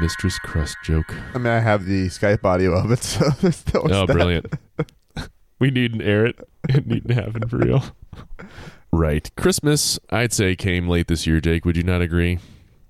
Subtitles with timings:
[0.00, 1.14] missed the Mistress Crust joke.
[1.34, 4.12] I mean, I have the Skype audio of it, so there's no Oh, that.
[4.12, 4.46] brilliant.
[5.58, 6.38] we needn't air it.
[6.68, 7.82] It needn't happen for real.
[8.92, 9.30] Right.
[9.36, 11.64] Christmas, I'd say, came late this year, Jake.
[11.64, 12.38] Would you not agree?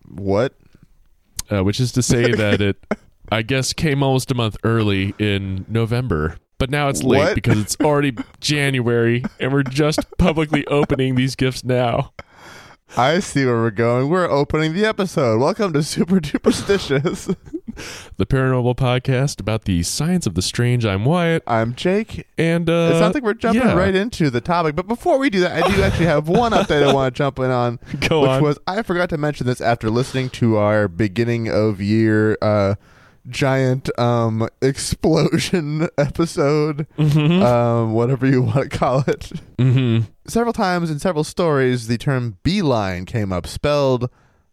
[0.09, 0.55] What?
[1.50, 2.77] Uh, which is to say that it,
[3.30, 6.36] I guess, came almost a month early in November.
[6.58, 7.34] But now it's late What?
[7.34, 12.12] because it's already January and we're just publicly opening these gifts now.
[12.96, 14.08] I see where we're going.
[14.08, 15.38] We're opening the episode.
[15.41, 17.36] Welcome to Super Duperstitious.
[18.16, 20.84] The paranormal podcast about the science of the strange.
[20.84, 21.44] I'm Wyatt.
[21.46, 22.27] I'm Jake.
[22.36, 23.74] And uh, It sounds like we're jumping yeah.
[23.74, 24.74] right into the topic.
[24.74, 27.38] But before we do that, I do actually have one update I want to jump
[27.38, 27.78] in on.
[28.00, 28.42] Go which on.
[28.42, 32.74] was I forgot to mention this after listening to our beginning of year uh,
[33.31, 37.42] giant um, explosion episode, Mhm.
[37.42, 39.33] um, whatever you want to call it.
[39.59, 40.09] Mhm.
[40.27, 44.11] Several times in several stories, the term beeline came up, spelled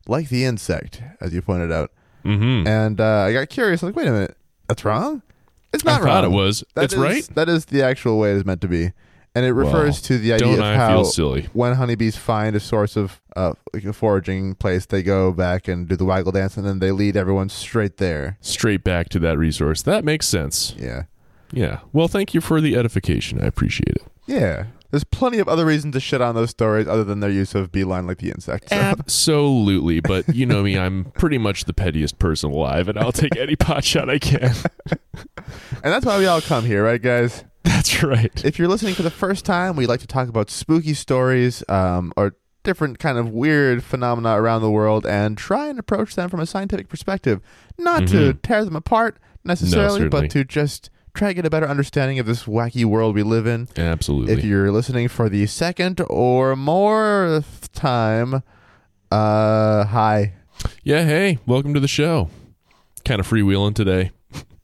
[0.08, 1.92] like the insect, as you pointed out.
[2.26, 2.68] Mhm.
[2.68, 3.82] And uh, I got curious.
[3.82, 5.22] I'm like, wait a minute, that's wrong.
[5.74, 6.34] It's I not thought wrong.
[6.34, 6.64] it was.
[6.76, 7.30] That it's is- right.
[7.36, 8.92] That is the actual way it is meant to be,
[9.38, 11.04] and it refers Well, to the idea of I how
[11.54, 15.88] when honeybees find a source of uh, like a foraging place, they go back and
[15.88, 18.40] do the waggle dance, and then they lead everyone straight there.
[18.42, 19.84] Straight back to that resource.
[19.84, 20.74] That makes sense.
[20.76, 21.04] Yeah,
[21.52, 21.82] Yeah.
[21.94, 23.40] Well, thank you for the edification.
[23.40, 24.04] I appreciate it.
[24.26, 24.66] yeah.
[24.90, 27.74] There's plenty of other reasons to shit on those stories other than their use of
[27.74, 28.70] beeline like the insect.
[28.70, 28.76] So.
[28.78, 30.00] Absolutely.
[30.00, 33.56] But you know me, I'm pretty much the pettiest person alive, and I'll take any
[33.68, 34.54] pot shot I can.
[34.90, 34.98] and
[35.84, 37.44] that's why we all come here, right, guys?
[37.88, 38.46] That's right.
[38.46, 42.12] If you're listening for the first time, we like to talk about spooky stories um,
[42.18, 46.40] or different kind of weird phenomena around the world and try and approach them from
[46.42, 47.40] a scientific perspective.
[47.78, 48.42] Not to Mhm.
[48.42, 50.10] tear them apart necessarily, certainly.
[50.28, 53.48] but to just try to get a better understanding of this wacky world we live
[53.48, 53.70] in.
[53.78, 54.34] Absolutely.
[54.34, 57.42] If you're listening for the second or more
[57.74, 58.44] time,
[59.12, 60.34] uh, hi.
[60.84, 62.30] yeah, hey, welcome to the show.
[63.06, 64.12] Kind of freewheeling today.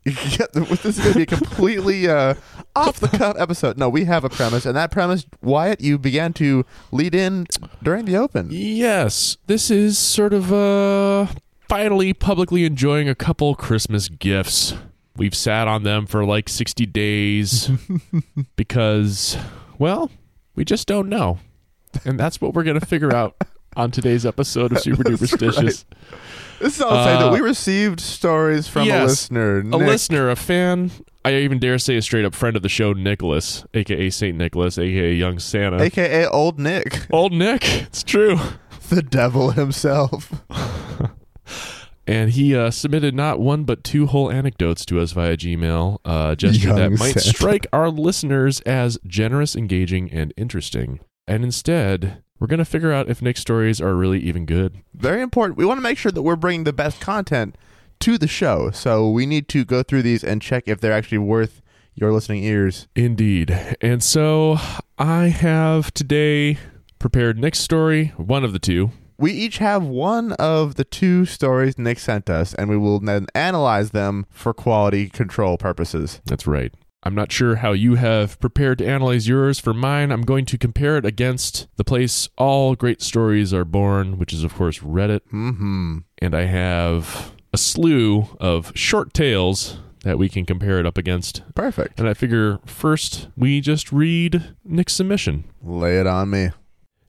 [0.37, 2.33] Yeah, this is going to be a completely uh,
[2.75, 3.77] off the cuff episode.
[3.77, 7.45] No, we have a premise, and that premise, Wyatt, you began to lead in
[7.81, 8.49] during the open.
[8.51, 11.27] Yes, this is sort of uh
[11.69, 14.73] finally publicly enjoying a couple Christmas gifts.
[15.15, 17.69] We've sat on them for like 60 days
[18.55, 19.37] because
[19.77, 20.11] well,
[20.55, 21.39] we just don't know.
[22.05, 23.35] And that's what we're going to figure out
[23.75, 25.85] on today's episode of Super Duperstitious.
[26.63, 29.59] This is all Uh, that we received stories from a yes, listener.
[29.59, 30.91] A listener, a fan,
[31.25, 34.37] I even dare say a straight up friend of the show, Nicholas, aka St.
[34.37, 35.81] Nicholas, aka Young Santa.
[35.83, 38.39] aka Old Nick, Old Nick, it's true.
[38.89, 40.31] the devil himself.
[42.05, 46.35] And he uh, submitted not one but two whole anecdotes to us via Gmail, uh,
[46.35, 47.29] gesture Young that might Santa.
[47.29, 50.99] strike our listeners as generous, engaging, and interesting.
[51.27, 54.81] And instead, we're going to figure out if Nick's stories are really even good.
[54.93, 55.57] Very important.
[55.57, 57.57] We want to make sure that we're bringing the best content
[57.99, 61.19] to the show, so we need to go through these and check if they're actually
[61.19, 61.61] worth
[61.95, 62.87] your listening ears.
[62.95, 63.75] Indeed.
[63.81, 64.57] And so
[64.97, 66.57] I have today
[66.99, 68.91] prepared Nick's story, one of the two.
[69.17, 73.27] We each have one of the two stories Nick sent us, and we will then
[73.35, 76.19] analyze them for quality control purposes.
[76.25, 76.73] That's right.
[77.05, 79.59] I'm not sure how you have prepared to analyze yours.
[79.59, 84.17] For mine, I'm going to compare it against the place all great stories are born,
[84.17, 85.21] which is, of course, Reddit.
[85.33, 85.97] Mm-hmm.
[86.19, 91.43] and I have a slew of short tales that we can compare it up against.
[91.55, 91.99] Perfect.
[91.99, 95.43] And I figure first we just read Nick's submission.
[95.61, 96.49] Lay it on me.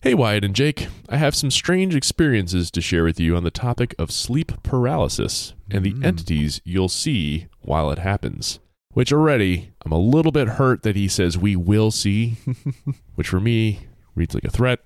[0.02, 3.50] Hey Wyatt and Jake, I have some strange experiences to share with you on the
[3.50, 6.04] topic of sleep paralysis and the Mm.
[6.04, 8.60] entities you'll see while it happens.
[8.94, 12.38] Which already, I'm a little bit hurt that he says we will see,
[13.16, 14.80] which for me reads like a threat.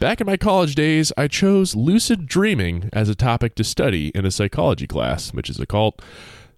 [0.00, 4.26] Back in my college days, I chose lucid dreaming as a topic to study in
[4.26, 6.02] a psychology class, which is a cult.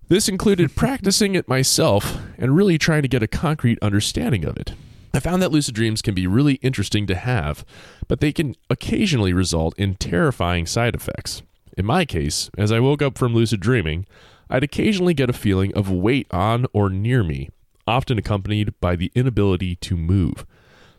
[0.09, 4.73] This included practicing it myself and really trying to get a concrete understanding of it.
[5.13, 7.65] I found that lucid dreams can be really interesting to have,
[8.09, 11.43] but they can occasionally result in terrifying side effects.
[11.77, 14.07] In my case, as I woke up from lucid dreaming,
[14.49, 17.51] I'd occasionally get a feeling of weight on or near me,
[17.87, 20.47] often accompanied by the inability to move.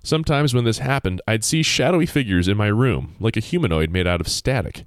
[0.03, 4.07] Sometimes when this happened, I'd see shadowy figures in my room, like a humanoid made
[4.07, 4.85] out of static.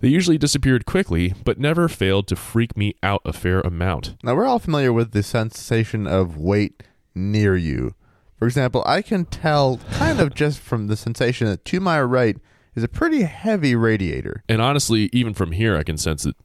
[0.00, 4.16] They usually disappeared quickly, but never failed to freak me out a fair amount.
[4.22, 6.82] Now, we're all familiar with the sensation of weight
[7.14, 7.94] near you.
[8.38, 12.36] For example, I can tell kind of just from the sensation that to my right
[12.74, 14.42] is a pretty heavy radiator.
[14.48, 16.36] And honestly, even from here, I can sense it.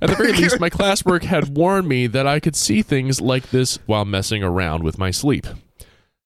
[0.00, 3.50] At the very least, my classwork had warned me that I could see things like
[3.50, 5.46] this while messing around with my sleep.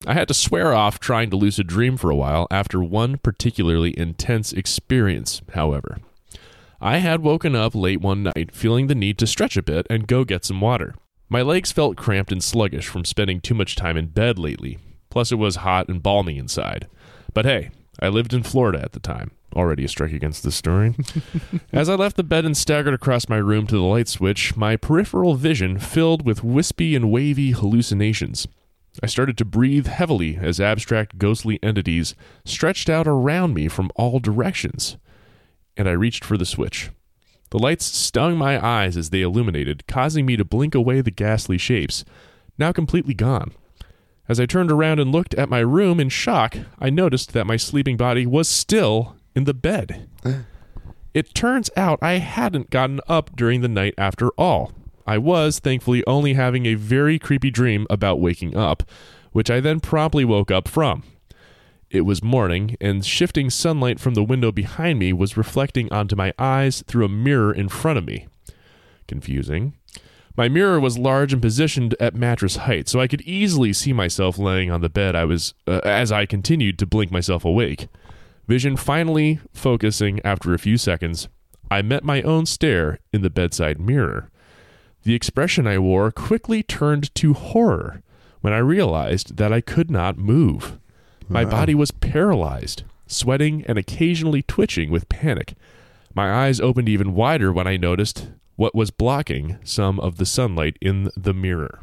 [0.07, 3.99] I had to swear off trying to lucid dream for a while after one particularly
[3.99, 5.99] intense experience, however.
[6.81, 10.07] I had woken up late one night feeling the need to stretch a bit and
[10.07, 10.95] go get some water.
[11.29, 14.79] My legs felt cramped and sluggish from spending too much time in bed lately,
[15.11, 16.87] plus it was hot and balmy inside.
[17.35, 19.33] But hey, I lived in Florida at the time.
[19.57, 20.95] Already a strike against this story.
[21.73, 24.77] As I left the bed and staggered across my room to the light switch, my
[24.77, 28.47] peripheral vision filled with wispy and wavy hallucinations.
[29.03, 32.15] I started to breathe heavily as abstract ghostly entities
[32.45, 34.97] stretched out around me from all directions.
[35.77, 36.91] And I reached for the switch.
[37.51, 41.57] The lights stung my eyes as they illuminated, causing me to blink away the ghastly
[41.57, 42.05] shapes,
[42.59, 43.53] now completely gone.
[44.29, 47.57] As I turned around and looked at my room in shock, I noticed that my
[47.57, 50.07] sleeping body was still in the bed.
[51.15, 54.73] It turns out I hadn't gotten up during the night after all.
[55.07, 58.83] I was, thankfully, only having a very creepy dream about waking up,
[59.33, 61.03] which I then promptly woke up from.
[61.91, 66.35] It was morning, and shifting sunlight from the window behind me was reflecting onto my
[66.39, 68.27] eyes through a mirror in front of me.
[69.07, 69.73] Confusing.
[70.37, 74.37] My mirror was large and positioned at mattress height, so I could easily see myself
[74.39, 77.89] laying on the bed I was uh, as I continued to blink myself awake.
[78.49, 81.29] Vision finally focusing after a few seconds,
[81.71, 84.31] I met my own stare in the bedside mirror.
[85.03, 88.03] The expression I wore quickly turned to horror
[88.41, 90.79] when I realized that I could not move.
[91.29, 91.51] My Wow.
[91.51, 95.53] body was paralyzed, sweating and occasionally twitching with panic.
[96.15, 100.79] My eyes opened even wider when I noticed what was blocking some of the sunlight
[100.81, 101.81] in the mirror.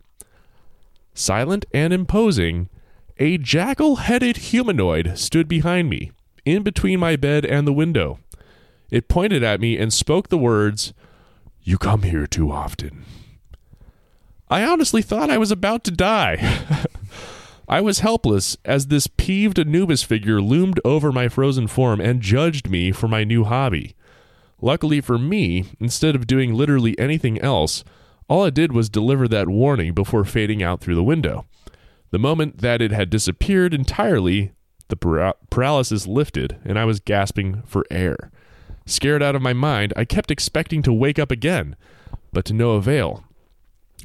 [1.13, 2.69] Silent and imposing,
[3.19, 6.11] a jackal headed humanoid stood behind me,
[6.45, 8.19] in between my bed and the window.
[8.89, 10.93] It pointed at me and spoke the words,
[11.61, 13.03] You come here too often.
[14.47, 16.63] I honestly thought I was about to die.
[17.67, 22.69] I was helpless as this peeved Anubis figure loomed over my frozen form and judged
[22.69, 23.95] me for my new hobby.
[24.61, 27.83] Luckily for me, instead of doing literally anything else,
[28.27, 31.45] all it did was deliver that warning before fading out through the window.
[32.11, 34.51] The moment that it had disappeared entirely,
[34.87, 38.31] the para- paralysis lifted and I was gasping for air.
[38.85, 41.75] Scared out of my mind, I kept expecting to wake up again,
[42.31, 43.23] but to no avail.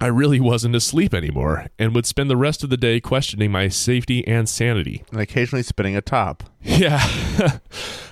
[0.02, 3.68] I really wasn't asleep anymore and would spend the rest of the day questioning my
[3.68, 5.04] safety and sanity.
[5.12, 6.44] And occasionally spinning a top.
[6.62, 7.06] Yeah.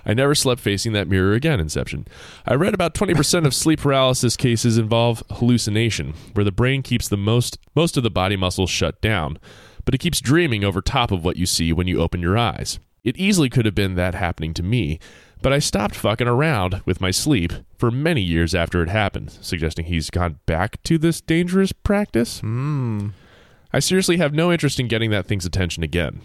[0.04, 2.06] I never slept facing that mirror again, Inception.
[2.46, 7.16] I read about 20% of sleep paralysis cases involve hallucination, where the brain keeps the
[7.16, 9.38] most most of the body muscles shut down,
[9.88, 12.78] but it keeps dreaming over top of what you see when you open your eyes.
[13.04, 14.98] It easily could have been that happening to me,
[15.40, 19.86] but I stopped fucking around with my sleep for many years after it happened, suggesting
[19.86, 22.40] he's gone back to this dangerous practice.
[22.40, 23.08] Hmm.
[23.72, 26.20] I seriously have no interest in getting that thing's attention again.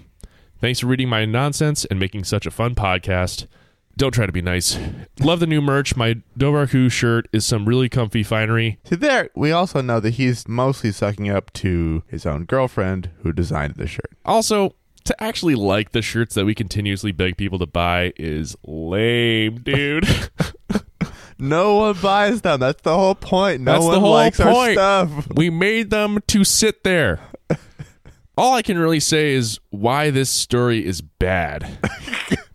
[0.59, 3.47] Thanks for reading my nonsense and making such a fun podcast.
[3.95, 4.77] Don't try to be nice.
[5.19, 5.95] Love the new merch.
[5.95, 8.79] My Dovarku shirt is some really comfy finery.
[8.85, 13.31] See there, we also know that he's mostly sucking up to his own girlfriend who
[13.31, 14.11] designed the shirt.
[14.25, 19.59] Also, to actually like the shirts that we continuously beg people to buy is lame,
[19.61, 20.07] dude.
[21.39, 22.59] No one buys them.
[22.61, 23.61] That's the whole point.
[23.61, 24.73] No That's the whole likes our point.
[24.75, 25.27] stuff.
[25.35, 27.19] we made them to sit there.
[28.37, 31.77] All I can really say is why this story is bad.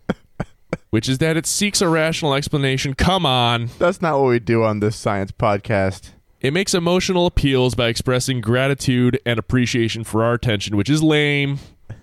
[0.89, 2.93] Which is that it seeks a rational explanation.
[2.93, 3.69] Come on.
[3.79, 6.11] That's not what we do on this science podcast.
[6.41, 11.59] It makes emotional appeals by expressing gratitude and appreciation for our attention, which is lame.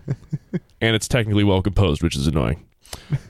[0.81, 2.65] and it's technically well composed, which is annoying.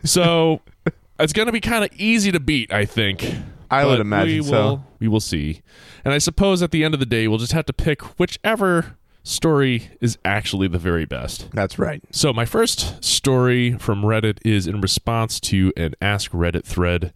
[0.04, 0.60] So
[1.20, 3.34] it's going to be kind of easy to beat, I think.
[3.70, 4.84] I would imagine we so.
[4.98, 5.62] We will see.
[6.04, 8.96] And I suppose at the end of the day, we'll just have to pick whichever
[9.26, 11.50] story is actually the very best.
[11.52, 12.02] That's right.
[12.10, 17.12] So, my first story from Reddit is in response to an Ask Reddit thread.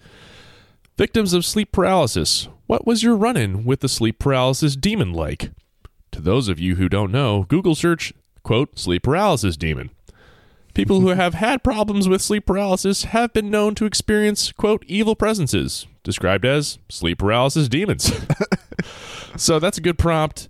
[0.99, 2.49] Victims of sleep paralysis.
[2.67, 5.51] What was your run in with the sleep paralysis demon like?
[6.13, 8.13] To those of you who don't know, Google search,
[8.43, 9.91] quote, sleep paralysis demon.
[10.75, 15.17] People who have had problems with sleep paralysis have been known to experience, quote, evil
[15.17, 18.13] presences, described as sleep paralysis demons.
[19.37, 20.49] so that's a good prompt.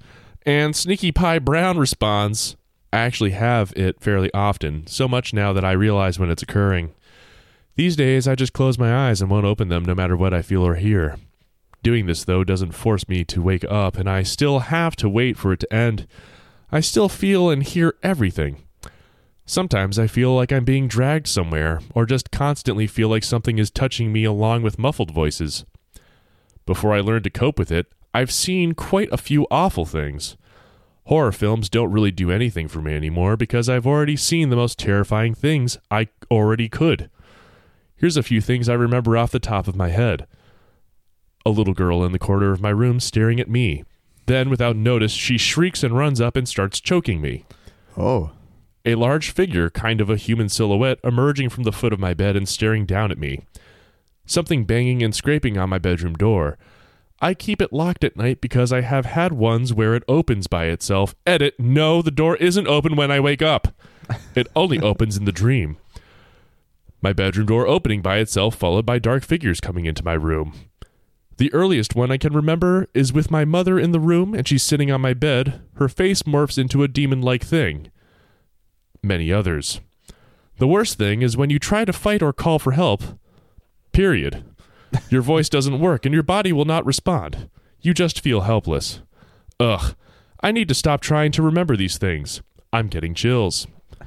[0.50, 2.57] And Sneaky Pie Brown responds,
[2.92, 6.92] I actually have it fairly often, so much now that I realize when it's occurring.
[7.76, 10.42] These days, I just close my eyes and won't open them no matter what I
[10.42, 11.19] feel or hear.
[11.85, 15.37] Doing this, though, doesn't force me to wake up, and I still have to wait
[15.38, 16.09] for it to end.
[16.73, 18.61] I still feel and hear everything.
[19.47, 23.71] Sometimes I feel like I'm being dragged somewhere, or just constantly feel like something is
[23.71, 25.64] touching me along with muffled voices.
[26.66, 30.37] Before I learned to cope with it, I've seen quite a few awful things.
[31.04, 34.78] Horror films don't really do anything for me anymore because I've already seen the most
[34.78, 37.11] terrifying things I already could.
[37.97, 40.26] Here's a few things I remember off the top of my head.
[41.45, 43.85] A little girl in the corner of my room staring at me.
[44.26, 47.45] Then, without notice, she shrieks and runs up and starts choking me.
[47.97, 48.30] Oh.
[48.85, 52.37] A large figure, kind of a human silhouette, emerging from the foot of my bed
[52.37, 53.40] and staring down at me.
[54.25, 56.57] Something banging and scraping on my bedroom door.
[57.20, 60.66] I keep it locked at night because I have had ones where it opens by
[60.66, 61.14] itself.
[61.26, 63.68] Edit, no, the door isn't open when I wake up.
[64.34, 65.76] It only opens in the dream.
[67.02, 70.54] My bedroom door opening by itself, followed by dark figures coming into my room.
[71.36, 74.62] The earliest one I can remember is with my mother in the room and she's
[74.62, 75.62] sitting on my bed.
[75.74, 77.90] Her face morphs into a demon like thing.
[79.02, 79.80] Many others.
[80.58, 83.02] The worst thing is when you try to fight or call for help,
[83.92, 84.44] period.
[85.11, 87.49] Your voice doesn't work and your body will not respond.
[87.80, 89.00] You just feel helpless.
[89.59, 89.94] Ugh.
[90.40, 92.42] I need to stop trying to remember these things.
[92.73, 93.66] I'm getting chills.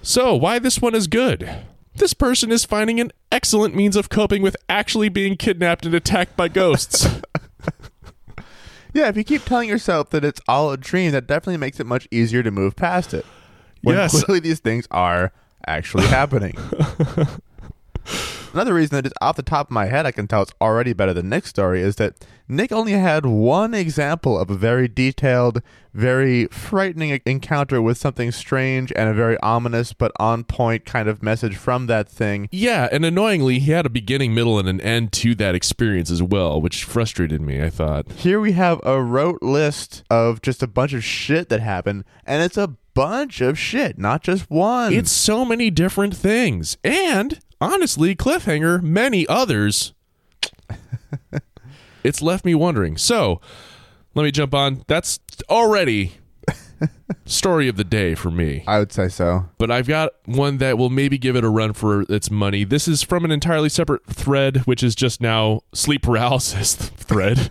[0.00, 1.50] So, why this one is good?
[1.96, 6.36] This person is finding an excellent means of coping with actually being kidnapped and attacked
[6.36, 7.06] by ghosts.
[8.94, 11.86] Yeah, if you keep telling yourself that it's all a dream, that definitely makes it
[11.86, 13.26] much easier to move past it.
[13.82, 14.24] When Yes.
[14.24, 15.30] clearly these things are
[15.66, 16.56] actually happening.
[18.52, 20.92] Another reason that is off the top of my head I can tell it's already
[20.92, 22.14] better than Nick's story is that
[22.48, 25.60] Nick only had one example of a very detailed,
[25.92, 31.22] very frightening encounter with something strange and a very ominous but on point kind of
[31.22, 32.48] message from that thing.
[32.50, 36.22] yeah, and annoyingly, he had a beginning, middle, and an end to that experience as
[36.22, 38.10] well, which frustrated me, I thought.
[38.12, 42.42] Here we have a rote list of just a bunch of shit that happened, and
[42.42, 44.92] it's a bunch of shit, not just one.
[44.92, 46.78] It's so many different things.
[46.82, 49.92] And honestly, cliffhanger, many others.
[52.04, 52.96] it's left me wondering.
[52.96, 53.40] So,
[54.14, 54.84] let me jump on.
[54.86, 56.14] That's already
[57.24, 58.64] story of the day for me.
[58.66, 59.48] I would say so.
[59.58, 62.64] But I've got one that will maybe give it a run for its money.
[62.64, 67.50] This is from an entirely separate thread, which is just now sleep paralysis thread.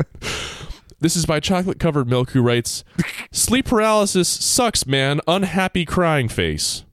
[1.00, 2.84] this is by Chocolate Covered Milk, who writes
[3.32, 5.20] Sleep paralysis sucks, man.
[5.26, 6.84] Unhappy crying face.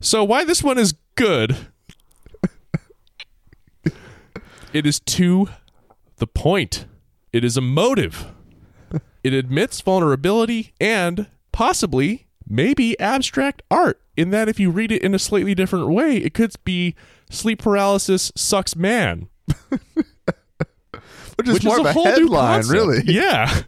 [0.00, 1.56] So, why this one is good?
[4.72, 5.48] it is to
[6.16, 6.86] the point,
[7.32, 8.26] it is emotive.
[9.22, 15.14] It admits vulnerability and possibly, maybe abstract art, in that if you read it in
[15.14, 16.94] a slightly different way, it could be
[17.28, 19.28] sleep paralysis sucks man.
[21.36, 23.02] Which is which more is of a a whole headline, really.
[23.04, 23.62] Yeah.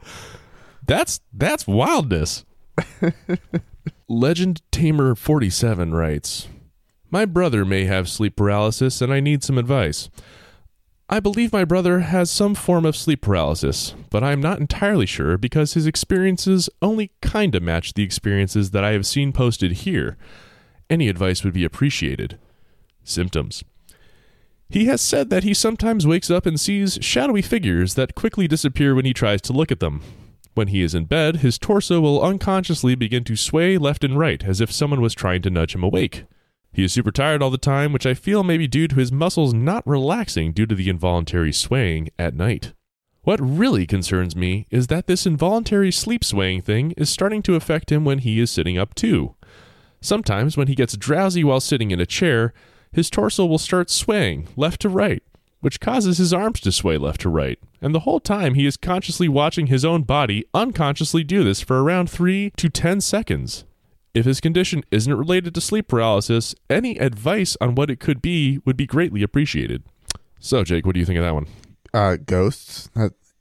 [0.86, 2.44] that's that's wildness.
[4.12, 6.48] Legend Tamer 47 writes,
[7.12, 10.10] My brother may have sleep paralysis and I need some advice.
[11.08, 15.06] I believe my brother has some form of sleep paralysis, but I am not entirely
[15.06, 20.16] sure because his experiences only kinda match the experiences that I have seen posted here.
[20.90, 22.36] Any advice would be appreciated.
[23.04, 23.62] Symptoms.
[24.68, 28.92] He has said that he sometimes wakes up and sees shadowy figures that quickly disappear
[28.96, 30.02] when he tries to look at them.
[30.54, 34.42] When he is in bed, his torso will unconsciously begin to sway left and right
[34.44, 36.24] as if someone was trying to nudge him awake.
[36.72, 39.10] He is super tired all the time, which I feel may be due to his
[39.10, 42.74] muscles not relaxing due to the involuntary swaying at night.
[43.22, 47.92] What really concerns me is that this involuntary sleep swaying thing is starting to affect
[47.92, 49.34] him when he is sitting up too.
[50.00, 52.54] Sometimes, when he gets drowsy while sitting in a chair,
[52.92, 55.22] his torso will start swaying left to right,
[55.60, 57.58] which causes his arms to sway left to right.
[57.80, 61.82] And the whole time he is consciously watching his own body unconsciously do this for
[61.82, 63.64] around 3 to 10 seconds.
[64.12, 68.60] If his condition isn't related to sleep paralysis, any advice on what it could be
[68.64, 69.84] would be greatly appreciated.
[70.40, 71.46] So, Jake, what do you think of that one?
[71.94, 72.90] Uh, ghosts.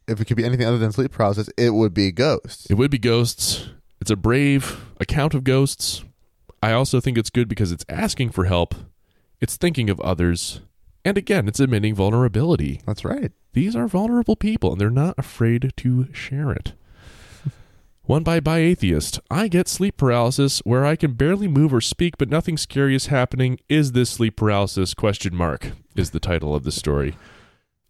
[0.08, 2.68] If it could be anything other than sleep paralysis, it would be ghosts.
[2.70, 3.70] It would be ghosts.
[4.02, 6.04] It's a brave account of ghosts.
[6.62, 8.76] I also think it's good because it's asking for help,
[9.40, 10.62] it's thinking of others,
[11.06, 12.82] and again, it's admitting vulnerability.
[12.86, 13.32] That's right.
[13.54, 16.74] These are vulnerable people, and they're not afraid to share it.
[18.04, 19.20] One by by atheist.
[19.32, 23.08] I get sleep paralysis where I can barely move or speak, but nothing scary is
[23.08, 23.60] happening.
[23.70, 24.94] Is this sleep paralysis?
[24.94, 27.16] Question mark is the title of the story.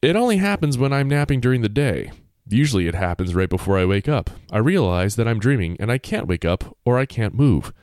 [0.01, 2.11] It only happens when I'm napping during the day.
[2.47, 4.29] Usually it happens right before I wake up.
[4.51, 7.73] I realize that I'm dreaming and I can't wake up or I can't move.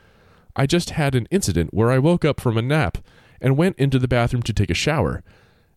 [0.56, 2.98] I just had an incident where I woke up from a nap
[3.40, 5.22] and went into the bathroom to take a shower.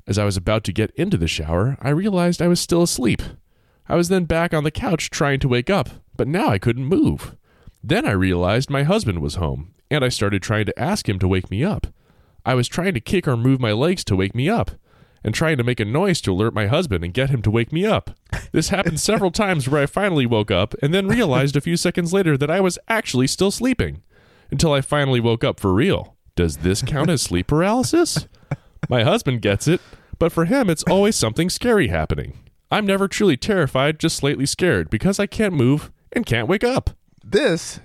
[0.08, 3.22] As I was about to get into the shower, I realized I was still asleep.
[3.88, 6.86] I was then back on the couch trying to wake up, but now I couldn't
[6.86, 7.36] move.
[7.84, 11.28] Then I realized my husband was home, and I started trying to ask him to
[11.28, 11.88] wake me up.
[12.46, 14.72] I was trying to kick or move my legs to wake me up.
[15.22, 17.74] and trying to make a noise to alert my husband and get him to wake
[17.74, 18.12] me up.
[18.54, 22.14] This happened several times where I finally woke up and then realized a few seconds
[22.14, 24.02] later that I was actually still sleeping
[24.50, 26.16] until I finally woke up for real.
[26.40, 28.26] Does this count as sleep paralysis?
[28.88, 29.82] My husband gets it,
[30.20, 32.32] but for him, it's always something scary happening.
[32.72, 36.92] I'm never truly terrified, just slightly scared because I can't move and can't wake up.
[37.22, 37.82] This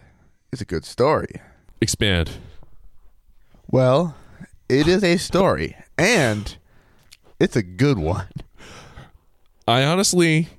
[0.53, 1.41] is a good story.
[1.81, 2.39] Expand.
[3.73, 4.15] Well,
[4.69, 6.57] it is a story, and
[7.41, 8.29] it's a good one.
[9.67, 10.51] I honestly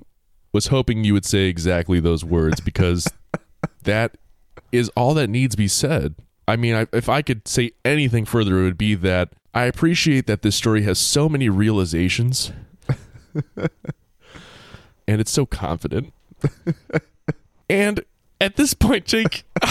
[0.52, 3.08] was hoping you would say exactly those words because
[3.84, 4.18] that
[4.70, 6.14] is all that needs to be said.
[6.48, 10.26] I mean, I, if I could say anything further, it would be that I appreciate
[10.26, 12.52] that this story has so many realizations
[13.56, 16.12] and it's so confident.
[17.68, 18.04] and
[18.40, 19.44] at this point, Jake,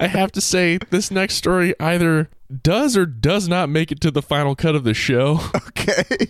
[0.00, 2.30] I have to say this next story either
[2.62, 5.40] does or does not make it to the final cut of the show.
[5.68, 6.28] Okay.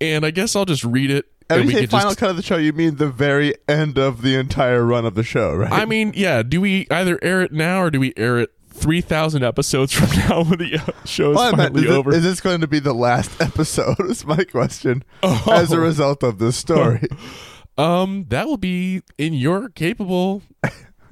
[0.00, 1.26] And I guess I'll just read it.
[1.50, 3.54] And when you we say final just- cut of the show, you mean the very
[3.68, 5.70] end of the entire run of the show, right?
[5.72, 6.42] I mean, yeah.
[6.42, 10.08] Do we either air it now or do we air it three thousand episodes from
[10.18, 12.12] now when the uh, show is Well, I meant, finally is, over?
[12.14, 14.00] is this going to be the last episode?
[14.00, 15.44] Is my question Oh.
[15.52, 17.06] as a result of this story.
[17.78, 20.42] um, that will be in your capable,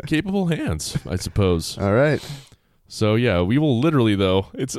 [0.07, 1.77] capable hands, I suppose.
[1.79, 2.25] All right.
[2.89, 4.47] So yeah, we will literally though.
[4.55, 4.77] It's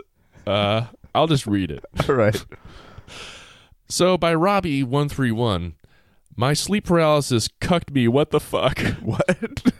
[0.48, 1.86] uh, I'll just read it.
[2.10, 2.44] All right.
[3.94, 5.76] So by Robbie one three one,
[6.36, 8.08] my sleep paralysis cucked me.
[8.08, 8.80] What the fuck?
[9.04, 9.72] What?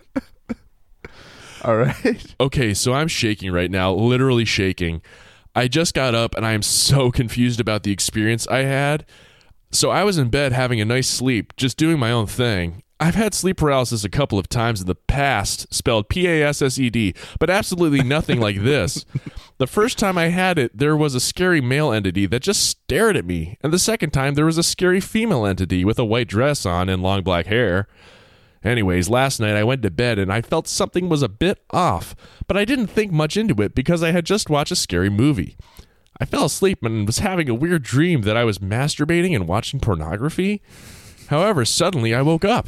[1.64, 2.36] All right.
[2.40, 5.02] Okay, so I'm shaking right now, literally shaking.
[5.56, 9.04] I just got up and I am so confused about the experience I had.
[9.72, 12.84] So I was in bed having a nice sleep, just doing my own thing.
[13.04, 16.62] I've had sleep paralysis a couple of times in the past, spelled P A S
[16.62, 19.06] S E D, but absolutely nothing like this.
[19.60, 23.16] The first time I had it, there was a scary male entity that just stared
[23.16, 23.58] at me.
[23.62, 26.90] And the second time, there was a scary female entity with a white dress on
[26.90, 27.88] and long black hair.
[28.64, 32.16] Anyways, last night I went to bed and I felt something was a bit off,
[32.48, 35.56] but I didn't think much into it because I had just watched a scary movie.
[36.20, 39.80] I fell asleep and was having a weird dream that I was masturbating and watching
[39.80, 40.62] pornography.
[41.28, 42.68] However, suddenly I woke up.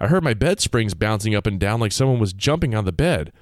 [0.00, 2.92] I heard my bed springs bouncing up and down like someone was jumping on the
[2.92, 3.32] bed.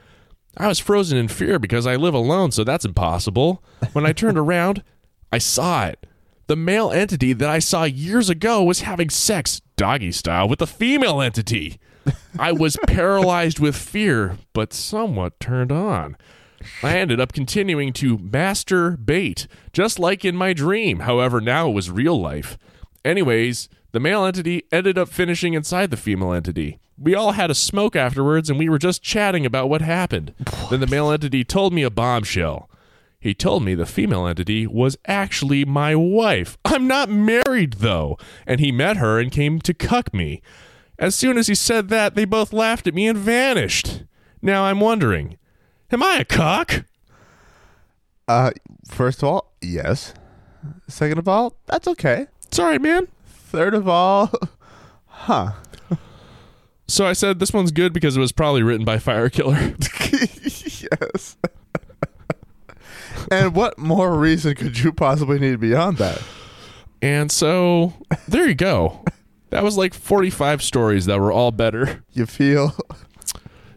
[0.57, 3.63] I was frozen in fear because I live alone, so that's impossible.
[3.93, 4.83] When I turned around,
[5.33, 6.05] I saw it.
[6.49, 10.67] The male entity that I saw years ago was having sex, doggy style, with the
[10.67, 11.79] female entity.
[12.39, 16.17] I was paralyzed with fear, but somewhat turned on.
[16.83, 21.01] I ended up continuing to masturbate, just like in my dream.
[21.01, 22.59] However, now it was real life.
[23.05, 26.79] Anyways, the male entity ended up finishing inside the female entity.
[26.99, 30.35] We all had a smoke afterwards and we were just chatting about what happened.
[30.71, 32.69] Then the male entity told me a bombshell.
[33.21, 36.57] He told me the female entity was actually my wife.
[36.65, 38.17] I'm not married, though.
[38.47, 40.41] And he met her and came to cuck me.
[40.99, 44.05] As soon as he said that, they both laughed at me and vanished.
[44.41, 45.37] Now I'm wondering,
[45.91, 46.85] am I a cock?
[48.29, 48.53] Uh,
[48.89, 50.15] first of all, yes.
[50.87, 52.27] Second of all, that's okay.
[52.51, 53.09] Sorry, man.
[53.49, 54.31] Third of all,
[55.07, 55.53] huh.
[56.87, 59.57] So I said this one's good because it was probably written by Fire Killer.
[60.13, 61.37] yes.
[63.31, 66.23] and what more reason could you possibly need beyond that?
[67.01, 67.95] And so
[68.27, 69.03] there you go.
[69.49, 72.05] That was like 45 stories that were all better.
[72.13, 72.77] You feel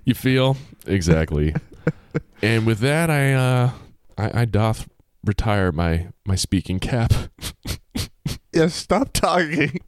[0.03, 0.57] You feel?
[0.85, 1.53] Exactly.
[2.41, 3.71] and with that, I, uh,
[4.17, 4.89] I, I doth
[5.23, 7.13] retire my, my speaking cap.
[8.53, 9.79] Yeah, stop talking.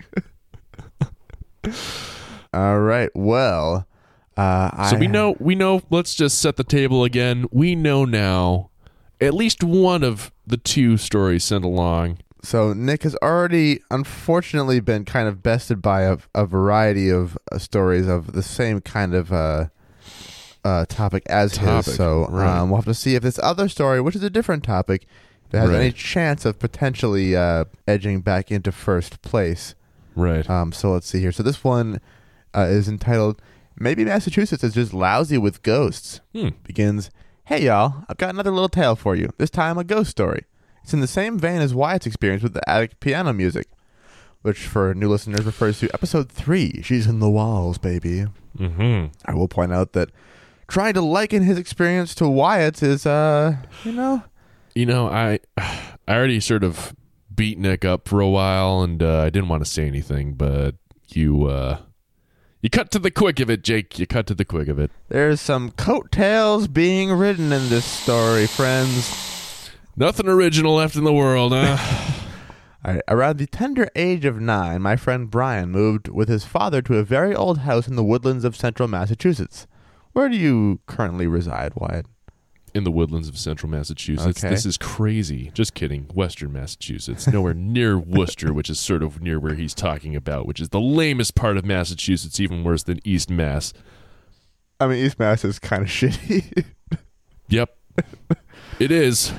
[2.54, 3.10] All right.
[3.14, 3.88] Well,
[4.38, 7.46] uh, So I, we know, we know, let's just set the table again.
[7.52, 8.70] We know now
[9.20, 12.20] at least one of the two stories sent along.
[12.42, 17.58] So Nick has already, unfortunately, been kind of bested by a, a variety of uh,
[17.58, 19.68] stories of the same kind of uh,
[20.66, 21.96] uh, topic as Topic, his.
[21.96, 22.60] So right.
[22.60, 25.06] um, we'll have to see if this other story, which is a different topic,
[25.54, 25.80] it has Right.
[25.82, 29.76] any chance of potentially uh, edging back into first place.
[30.16, 30.50] Right.
[30.50, 31.32] Um, so let's see here.
[31.32, 32.00] So this one
[32.56, 33.42] uh, is entitled
[33.80, 36.50] "Maybe Massachusetts is just lousy with ghosts." Hmm.
[36.64, 37.10] Begins,
[37.46, 39.30] "Hey y'all, I've got another little tale for you.
[39.38, 40.46] This time a ghost story.
[40.84, 43.68] It's in the same vein as Wyatt's experience with the attic piano music,
[44.42, 46.82] which for new listeners refers to episode three.
[46.84, 48.26] She's in the walls, baby.
[48.60, 49.06] Mm-hmm.
[49.26, 50.10] I will point out that
[50.68, 54.24] trying to liken his experience to Wyatt's is, uh, you know,
[54.76, 56.96] You know, I I already sort of
[57.34, 60.76] beat Nick up for a while, and uh, I didn't want to say anything, but
[61.10, 61.80] you uh,
[62.62, 64.00] you cut to the quick of it, Jake.
[64.00, 64.92] You cut to the quick of it.
[65.10, 69.32] there's some coattails being ridden in this story, friends."
[69.96, 71.78] Nothing original left in the world, huh?
[72.86, 73.02] Right.
[73.08, 77.04] Around the tender age of nine, my friend Brian moved with his father to a
[77.04, 79.68] very old house in the woodlands of central Massachusetts.
[80.12, 82.08] Where do you currently reside, Wyatt?
[82.74, 84.44] In the woodlands of central Massachusetts.
[84.44, 84.50] Okay.
[84.54, 85.52] This is crazy.
[85.54, 86.04] Just kidding.
[86.14, 87.28] Western Massachusetts.
[87.28, 90.80] Nowhere near Worcester, which is sort of near where he's talking about, which is the
[90.80, 93.74] lamest part of Massachusetts, even worse than East Mass.
[94.80, 96.66] I mean, East Mass is kind of shitty.
[97.48, 97.78] Yep.
[98.80, 99.32] it is.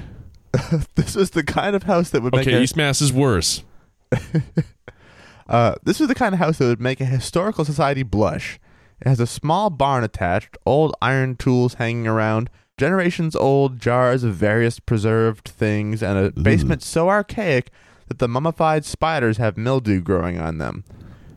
[0.94, 3.64] this was the kind of house that would make Okay, East Mass is worse.
[5.48, 8.60] uh, this was the kind of house that would make a historical society blush.
[9.00, 14.34] It has a small barn attached, old iron tools hanging around, generations old jars of
[14.34, 17.70] various preserved things, and a basement so archaic
[18.08, 20.84] that the mummified spiders have mildew growing on them.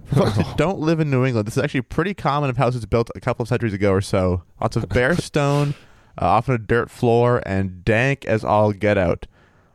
[0.06, 2.86] For folks who don't live in New England, this is actually pretty common of houses
[2.86, 4.44] built a couple of centuries ago or so.
[4.62, 5.76] Lots of bare stone,
[6.22, 9.28] uh, often a dirt floor, and dank as all get out.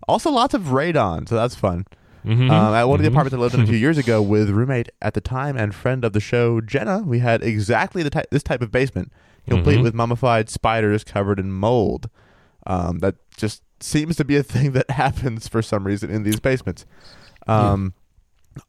[0.08, 1.86] Also, lots of radon, so that's fun.
[2.26, 2.50] Mhm.
[2.50, 3.12] Um, at one of the Mhm.
[3.14, 6.04] apartments I lived in a few years ago with roommate at the time and friend
[6.04, 9.12] of the show, Jenna, we had exactly the ty- this type of basement,
[9.48, 9.82] complete Mhm.
[9.82, 12.08] with mummified spiders covered in mold.
[12.66, 16.40] Um, that just seems to be a thing that happens for some reason in these
[16.40, 16.86] basements.
[17.46, 17.94] Um,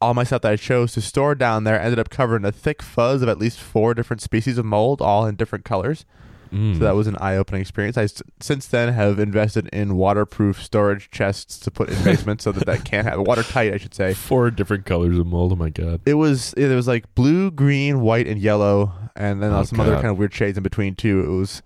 [0.00, 2.52] All my stuff that I chose to store down there ended up covered in a
[2.52, 6.06] thick fuzz of at least four different species of mold, all in different colors.
[6.54, 6.74] Mm.
[6.74, 7.98] So that was an eye-opening experience.
[7.98, 12.52] I s- since then have invested in waterproof storage chests to put in basements so
[12.52, 13.24] that that can't happen.
[13.24, 14.14] Watertight, I should say.
[14.14, 15.52] Four different colors of mold.
[15.52, 16.00] Oh my god.
[16.06, 19.92] It was it was like blue, green, white, and yellow, and then Oh, some other
[19.92, 20.02] God.
[20.02, 21.20] kind of weird shades in between too.
[21.24, 21.62] It was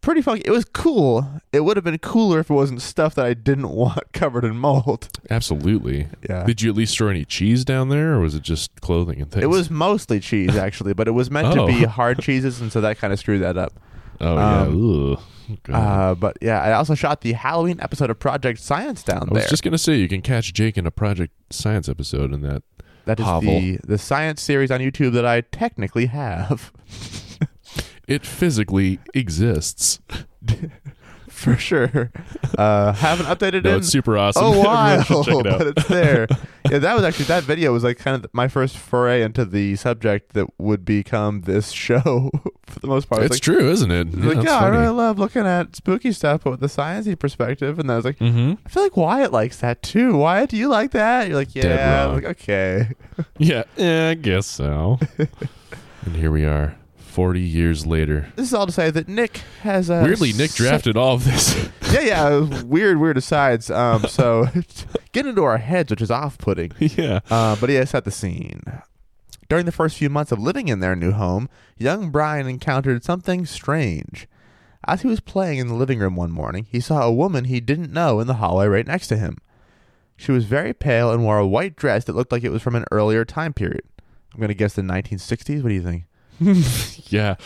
[0.00, 0.42] pretty funky.
[0.46, 1.28] It was cool.
[1.52, 4.56] It would have been cooler if it wasn't stuff that I didn't want covered in
[4.56, 5.08] mold.
[5.28, 6.06] Absolutely.
[6.30, 6.44] Yeah.
[6.44, 9.28] Did you at least store any cheese down there, or was it just clothing and
[9.30, 9.42] things?
[9.42, 11.66] It was mostly cheese actually, but it was meant to Oh.
[11.66, 13.72] be hard cheeses, and so that kind of screwed that up.
[14.20, 15.18] Oh um,
[15.66, 15.76] yeah.
[15.76, 19.28] Uh, but yeah, I also shot the Halloween episode of Project Science down there.
[19.30, 19.50] I was there.
[19.50, 22.62] just gonna say you can catch Jake in a Project Science episode in that.
[23.06, 23.60] That is Hovel.
[23.60, 26.72] the the science series on YouTube that I technically have.
[28.08, 30.00] It physically exists.
[31.38, 32.10] For sure.
[32.58, 33.76] Uh, haven't updated No, it.
[33.78, 34.42] it's super awesome.
[34.46, 35.02] Oh, wow!
[35.02, 35.58] check it out.
[35.58, 36.26] but it's there.
[36.70, 39.76] yeah, that was actually that video was like kind of my first foray into the
[39.76, 42.30] subject that would become this show
[42.66, 43.22] for the most part.
[43.22, 44.08] It's like, true, isn't it?
[44.08, 47.78] it's like, yeah, I really love looking at spooky stuff, but with the sciencey perspective.
[47.78, 48.54] And I was like, Mm-hmm.
[48.66, 50.16] I feel like Wyatt likes that too.
[50.16, 51.28] Wyatt, do you like that?
[51.28, 52.06] You're like, yeah.
[52.08, 52.88] I'm like, okay.
[53.38, 54.98] Yeah, yeah, I guess so.
[56.04, 56.74] and here we are,
[57.18, 58.28] forty years later.
[58.36, 61.68] This is all to say that Nick has a Weirdly, Nick drafted all of this.
[61.92, 62.62] yeah, yeah.
[62.62, 63.72] weird, weird asides.
[63.72, 64.46] Um, so
[65.12, 66.74] get into our heads, which is off-putting.
[66.78, 67.18] yeah.
[67.28, 68.62] Uh, but he has set the scene.
[69.48, 73.44] During the first few months of living in their new home, young Brian encountered something
[73.46, 74.28] strange.
[74.86, 77.58] As he was playing in the living room one morning, he saw a woman he
[77.58, 79.38] didn't know in the hallway right next to him.
[80.16, 82.76] She was very pale and wore a white dress that looked like it was from
[82.76, 83.82] an earlier time period.
[84.32, 85.64] I'm going to guess the 1960s.
[85.64, 86.04] What do you think?
[87.10, 87.36] Yeah.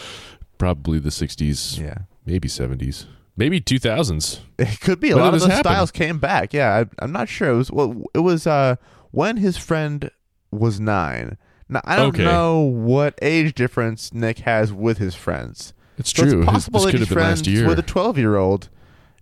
[0.58, 1.98] Probably the '60s, Yeah.
[2.24, 4.40] maybe '70s, maybe 2000s.
[4.58, 5.10] It could be.
[5.10, 5.72] A When lot of this those happen?
[5.72, 6.52] styles came back.
[6.54, 7.50] Yeah, I, I'm not sure.
[7.50, 8.76] It was well, it was uh,
[9.10, 10.10] when his friend
[10.52, 11.36] was nine.
[11.68, 12.24] Now I don't Okay.
[12.24, 15.72] know what age difference Nick has with his friends.
[15.98, 16.42] It's So true.
[16.42, 17.66] It's His- possible this that could have been last year.
[17.66, 18.68] with a 12 year old,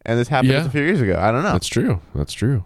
[0.05, 0.67] and this happened Yeah.
[0.67, 1.17] a few years ago.
[1.19, 1.53] I don't know.
[1.53, 2.01] That's true.
[2.15, 2.65] That's true.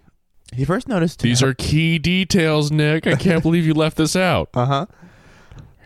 [0.52, 3.06] he first noticed These are key details, Nick.
[3.06, 4.48] I can't believe you left this out.
[4.54, 4.86] uh huh.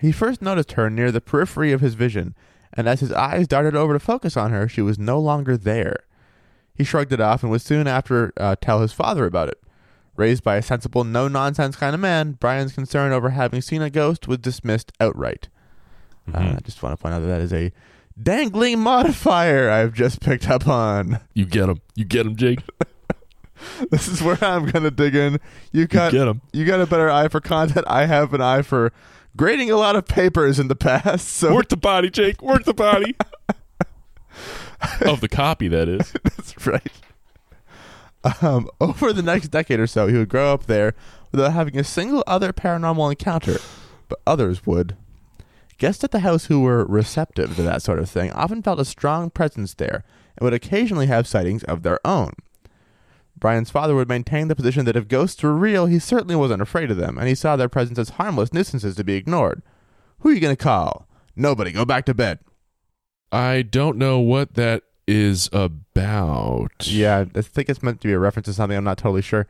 [0.01, 2.35] He first noticed her near the periphery of his vision,
[2.73, 6.05] and as his eyes darted over to focus on her, she was no longer there.
[6.75, 9.61] He shrugged it off and would soon after uh, tell his father about it.
[10.17, 13.91] Raised by a sensible, no nonsense kind of man, Brian's concern over having seen a
[13.91, 15.49] ghost was dismissed outright.
[16.33, 16.57] Uh, Mhm.
[16.57, 17.73] I just want to point out that that is a
[18.21, 21.21] dangling modifier I've just picked up on.
[21.35, 21.81] You get him.
[21.95, 22.61] You get him, Jake.
[23.91, 25.33] This is where I'm gonna dig in.
[25.73, 26.43] You You got get him.
[26.53, 27.85] you got a better eye for content.
[27.89, 28.93] I have an eye for
[29.37, 31.29] grading a lot of papers in the past.
[31.29, 32.43] So Work the body, Jake.
[32.43, 33.15] Work the body.
[35.03, 36.13] of the copy, that is.
[36.25, 36.93] That's right.
[38.43, 40.95] Um, over the next decade or so, he would grow up there
[41.33, 43.59] without having a single other paranormal encounter,
[44.09, 44.97] but others would.
[45.79, 48.85] Guests at the house who were receptive to that sort of thing often felt a
[48.85, 50.03] strong presence there
[50.37, 52.33] and would occasionally have sightings of their own.
[53.39, 56.91] Brian's father would maintain the position that if ghosts were real, he certainly wasn't afraid
[56.91, 59.63] of them, and he saw their presence as harmless nuisances to be ignored.
[60.21, 61.07] Who are you going to call?
[61.37, 61.71] Nobody.
[61.73, 62.41] Go back to bed.
[63.31, 66.87] I don't know what that is about.
[66.87, 68.77] Yeah, I think it's meant to be a reference to something.
[68.77, 69.47] I'm not totally sure.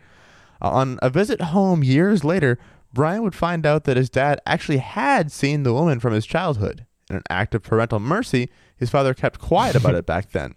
[0.60, 2.58] Uh, on a visit home years later,
[2.92, 6.86] Brian would find out that his dad actually had seen the woman from his childhood.
[7.10, 10.54] In an act of parental mercy, his father kept quiet about it back then.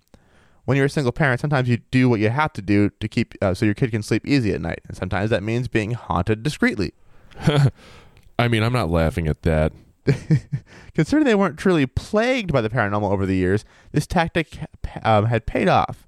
[0.65, 3.33] When you're a single parent, sometimes you do what you have to do to keep
[3.41, 6.43] uh, so your kid can sleep easy at night, and sometimes that means being haunted
[6.43, 6.93] discreetly.
[8.39, 9.73] I mean, I'm not laughing at that.
[10.95, 14.57] Considering they weren't truly plagued by the paranormal over the years, this tactic
[15.03, 16.07] um, had paid off.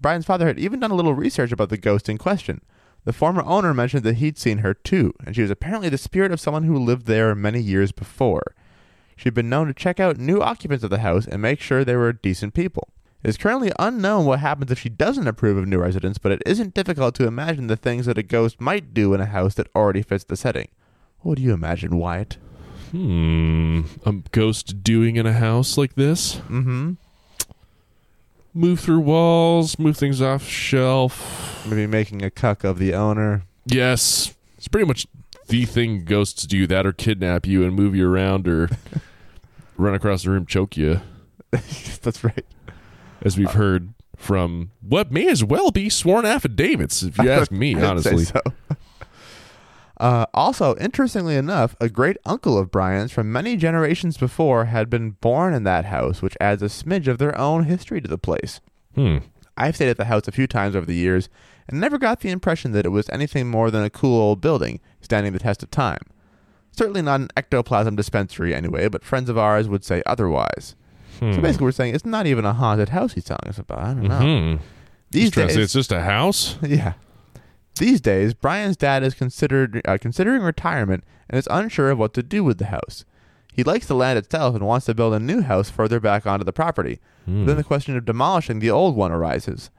[0.00, 2.60] Brian's father had even done a little research about the ghost in question.
[3.04, 6.32] The former owner mentioned that he'd seen her too, and she was apparently the spirit
[6.32, 8.54] of someone who lived there many years before.
[9.16, 11.96] She'd been known to check out new occupants of the house and make sure they
[11.96, 12.88] were decent people.
[13.22, 16.42] It is currently unknown what happens if she doesn't approve of new residents, but it
[16.46, 19.68] isn't difficult to imagine the things that a ghost might do in a house that
[19.74, 20.68] already fits the setting.
[21.20, 22.36] What do you imagine, Wyatt?
[22.92, 23.82] Hmm.
[24.06, 26.36] A ghost doing in a house like this?
[26.36, 26.92] Mm-hmm.
[28.54, 31.66] Move through walls, move things off shelf.
[31.66, 33.42] Maybe making a cuck of the owner.
[33.66, 34.34] Yes.
[34.56, 35.06] It's pretty much
[35.48, 38.70] the thing ghosts do that or kidnap you and move you around or
[39.76, 41.00] run across the room, choke you,
[42.02, 42.44] That's right.
[43.22, 47.74] As we've heard from what may as well be sworn affidavits, if you ask me,
[47.74, 48.24] honestly.
[48.24, 48.40] so.
[50.00, 55.10] Uh, also, interestingly enough, a great uncle of Brian's from many generations before had been
[55.10, 58.60] born in that house, which adds a smidge of their own history to the place.
[58.94, 59.18] Hmm.
[59.56, 61.28] I've stayed at the house a few times over the years
[61.68, 64.78] and never got the impression that it was anything more than a cool old building
[65.00, 66.02] standing the test of time.
[66.70, 70.76] Certainly not an ectoplasm dispensary anyway, but friends of ours would say otherwise.
[71.18, 71.40] So Hmm.
[71.42, 73.78] basically, we're saying it's not even a haunted house he's telling us about.
[73.78, 74.20] I don't know.
[74.20, 74.58] Mhm.
[75.10, 76.56] These He's trying to say days, it's just a house?
[76.62, 76.92] yeah.
[77.78, 82.22] These days, Brian's dad is considered uh, considering retirement and is unsure of what to
[82.22, 83.04] do with the house.
[83.52, 86.44] He likes the land itself and wants to build a new house further back onto
[86.44, 87.00] the property.
[87.24, 87.46] Hmm.
[87.46, 89.70] Then the question of demolishing the old one arises.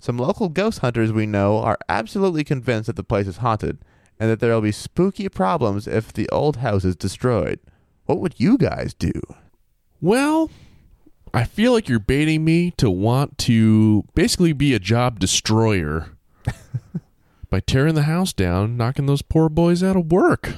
[0.00, 3.78] Some local ghost hunters we know are absolutely convinced that the place is haunted
[4.20, 7.58] and that there will be spooky problems if the old house is destroyed.
[8.06, 9.12] What would you guys do?
[10.00, 10.50] Well,
[11.34, 16.10] I feel like you're baiting me to want to basically be a job destroyer
[17.50, 20.56] by tearing the house down, knocking those poor boys out of work.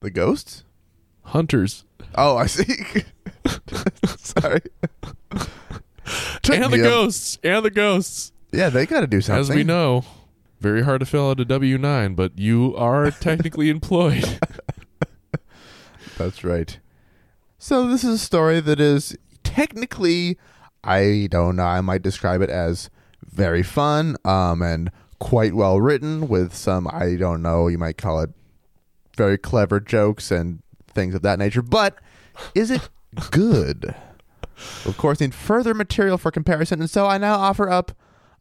[0.00, 0.64] The ghosts?
[1.24, 1.84] Hunters.
[2.14, 3.04] Oh, I see.
[4.16, 4.62] Sorry.
[6.48, 7.38] And the ghosts.
[7.42, 8.30] And the ghosts.
[8.52, 9.40] Yeah, they got to do something.
[9.40, 10.04] As we know,
[10.60, 14.38] very hard to fill out a W 9, but you are technically employed.
[16.16, 16.78] That's right.
[17.58, 19.16] So this is a story that is
[19.56, 20.36] technically,
[20.84, 22.90] I don't know, I might describe it as
[23.24, 28.20] very fun, um, and quite well written with some, I don't know, you might call
[28.20, 28.30] it
[29.16, 31.62] very clever jokes and things of that nature.
[31.62, 31.96] But
[32.54, 32.90] is it
[33.30, 33.94] good?
[34.84, 37.92] of course, need further material for comparison, and so I now offer up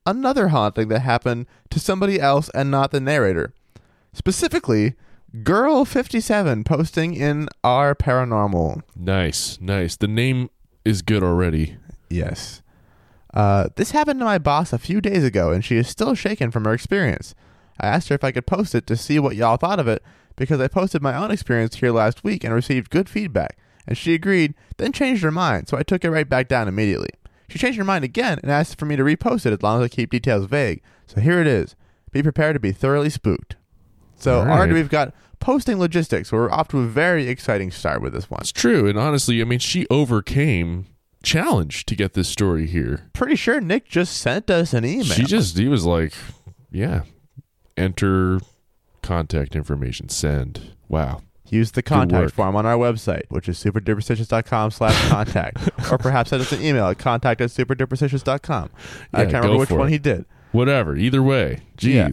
[0.06, 3.54] another haunting that happened to somebody else and not the narrator.
[4.12, 4.96] Specifically,
[5.44, 8.82] Girl57 posting in our paranormal.
[8.96, 9.96] nice, nice.
[9.96, 10.50] The name
[10.86, 11.78] is good already.
[12.10, 12.62] Yes.
[13.34, 16.52] Uh, this happened to my boss a few days ago, and she is still shaken
[16.52, 17.36] from her experience.
[17.80, 20.02] I asked her if I could post it to see what y'all thought of it,
[20.38, 24.14] because I posted my own experience here last week and received good feedback, and she
[24.14, 27.10] agreed, then changed her mind, so I took it right back down immediately.
[27.50, 29.86] She changed her mind again and asked for me to repost it as long as
[29.86, 30.82] I keep details vague.
[31.08, 31.76] So here it is.
[32.12, 33.56] Be prepared to be thoroughly spooked.
[34.16, 34.80] So All already right.
[34.80, 35.14] we've got
[35.46, 36.32] posting logistics.
[36.32, 38.40] We're off to a very exciting start with this one.
[38.42, 38.90] It's true.
[38.90, 40.88] And honestly, I mean, she overcame
[41.22, 43.12] challenge to get this story here.
[43.14, 45.04] Pretty sure Nick just sent us an email.
[45.04, 46.14] She just, he was like,
[46.72, 47.04] yeah,
[47.78, 48.40] enter
[49.04, 50.74] contact information, send.
[50.90, 51.22] Wow.
[51.48, 55.60] Use the contact form on our website, which is superduperstitious.com slash contact.
[55.92, 58.72] or perhaps send us an email at contact at superduperstitious.com.
[59.14, 59.92] I can't remember which one it.
[59.92, 60.26] he did.
[60.54, 60.96] Whatever.
[60.96, 61.60] Either way.
[61.80, 62.10] Yeah.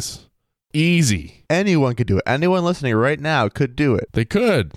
[0.72, 1.44] Easy.
[1.50, 2.24] Anyone could do it.
[2.26, 4.08] Anyone listening right now could do it.
[4.12, 4.72] They could.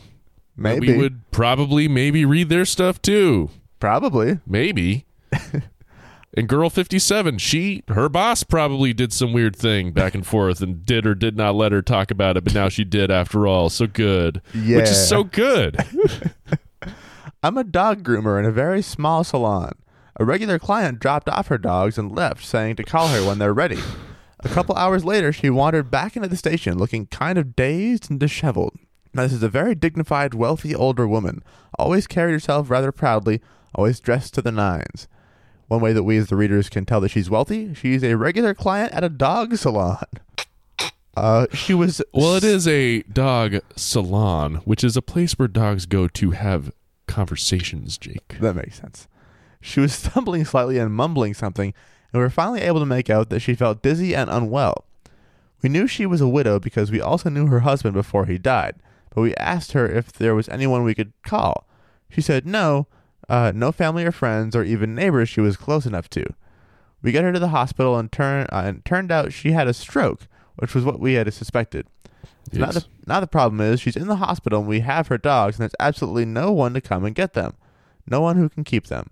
[0.58, 0.91] Maybe.
[0.91, 3.49] We would probably maybe read their stuff too.
[3.79, 4.39] Probably.
[4.45, 5.05] Maybe.
[6.38, 10.86] and girl 57, she her boss probably did some weird thing back and forth and
[10.86, 13.69] did or did not let her talk about it, but now she did after all.
[13.69, 14.41] So good.
[14.53, 14.77] Yeah.
[14.77, 15.77] Which is so good.
[17.43, 19.73] I'm a dog groomer in a very small salon.
[20.17, 23.53] A regular client dropped off her dogs and left, saying to call her when they're
[23.53, 23.79] ready.
[24.45, 28.19] A couple hours later, she wandered back into the station looking kind of dazed and
[28.19, 28.77] disheveled.
[29.12, 31.43] Now, this is a very dignified, wealthy older woman,
[31.79, 33.41] always carried herself rather proudly,
[33.73, 35.08] always dressed to the nines.
[35.67, 38.53] One way that we as the readers can tell that she's wealthy, she's a regular
[38.53, 40.05] client at a dog salon.
[41.17, 45.88] Uh, she was well, it is a dog salon, which is a place where dogs
[45.88, 46.71] go to have
[47.08, 48.38] conversations, Jake.
[48.39, 49.08] That makes sense.
[49.60, 51.73] She was stumbling slightly and mumbling something,
[52.15, 54.86] and we were finally able to make out that she felt dizzy and unwell.
[55.62, 58.75] We knew she was a widow because we also knew her husband before he died,
[59.13, 61.67] but we asked her if there was anyone we could call.
[62.10, 62.88] She said no,
[63.28, 66.25] uh, no family or friends or even neighbors she was close enough to.
[67.01, 69.73] We got her to the hospital and turn uh, and turned out she had a
[69.73, 71.86] stroke, which was what we had suspected.
[72.54, 72.75] So now, Yes.
[72.75, 75.63] the, now the problem is she's in the hospital and we have her dogs and
[75.63, 77.56] there's absolutely no one to come and get them.
[78.08, 79.10] No one who can keep them.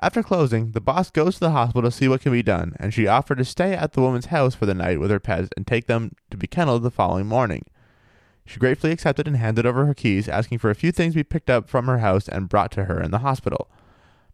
[0.00, 2.94] After closing, the boss goes to the hospital to see what can be done, and
[2.94, 5.66] she offered to stay at the woman's house for the night with her pets and
[5.66, 7.64] take them to be kenneled the following morning.
[8.46, 11.24] She gratefully accepted and handed over her keys, asking for a few things to be
[11.24, 13.68] picked up from her house and brought to her in the hospital.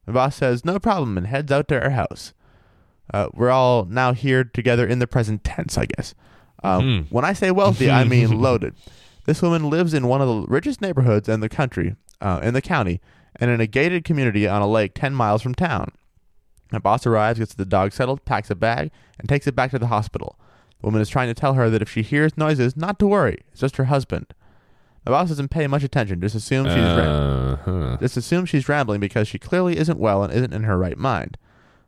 [0.07, 2.35] The boss says no problem and heads out to her house.
[3.13, 6.15] Uh, we're all now here together in the present tense, I guess.
[6.63, 7.07] Um, Mhm.
[7.11, 8.75] When I say wealthy, I mean loaded.
[9.25, 12.61] This woman lives in one of the richest neighborhoods in the country, uh, in the
[12.63, 13.01] county,
[13.41, 15.91] and in a gated community on a lake 10 miles from town.
[16.73, 19.79] My boss arrives, gets the dog settled, packs a bag, and takes it back to
[19.79, 20.39] the hospital.
[20.81, 23.39] The woman is trying to tell her that if she hears noises, not to worry.
[23.53, 24.35] It's just her husband.
[25.07, 27.97] My boss doesn't pay much attention, just assumes she's Uh-huh.
[28.01, 31.37] just assumes she's rambling because she clearly isn't well and isn't in her right mind.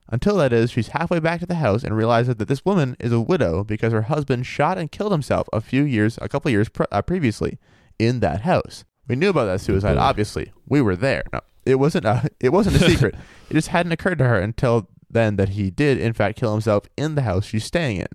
[0.09, 3.11] Until that is, she's halfway back to the house and realizes that this woman is
[3.13, 6.69] a widow because her husband shot and killed himself a few years, a couple years
[6.69, 7.59] pre- uh, previously,
[7.99, 8.85] in that house.
[9.09, 9.97] We knew about that suicide.
[9.97, 11.23] Obviously, we were there.
[11.33, 12.05] No, it wasn't.
[12.05, 13.15] A, it wasn't a secret.
[13.51, 16.85] it just hadn't occurred to her until then that he did, in fact, kill himself
[16.97, 18.09] in the house she's staying in.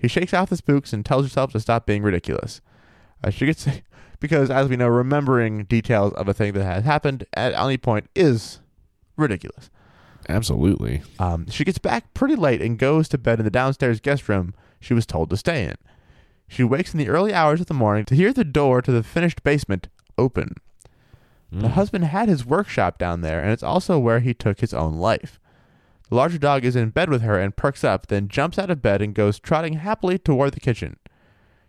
[0.00, 2.60] She shakes off the spooks and tells herself to stop being ridiculous.
[3.22, 3.66] Uh, she gets
[4.20, 8.08] because, as we know, remembering details of a thing that has happened at any point
[8.14, 8.60] is
[9.16, 9.70] ridiculous.
[10.28, 11.02] Absolutely.
[11.18, 14.54] Um, she gets back pretty late and goes to bed in the downstairs guest room
[14.80, 15.74] she was told to stay in.
[16.48, 19.02] She wakes in the early hours of the morning to hear the door to the
[19.02, 20.54] finished basement open.
[21.50, 21.72] The Mm.
[21.72, 25.38] husband had his workshop down there, and it's also where he took his own life.
[26.08, 28.80] The larger dog is in bed with her and perks up, then jumps out of
[28.82, 30.96] bed and goes trotting happily toward the kitchen.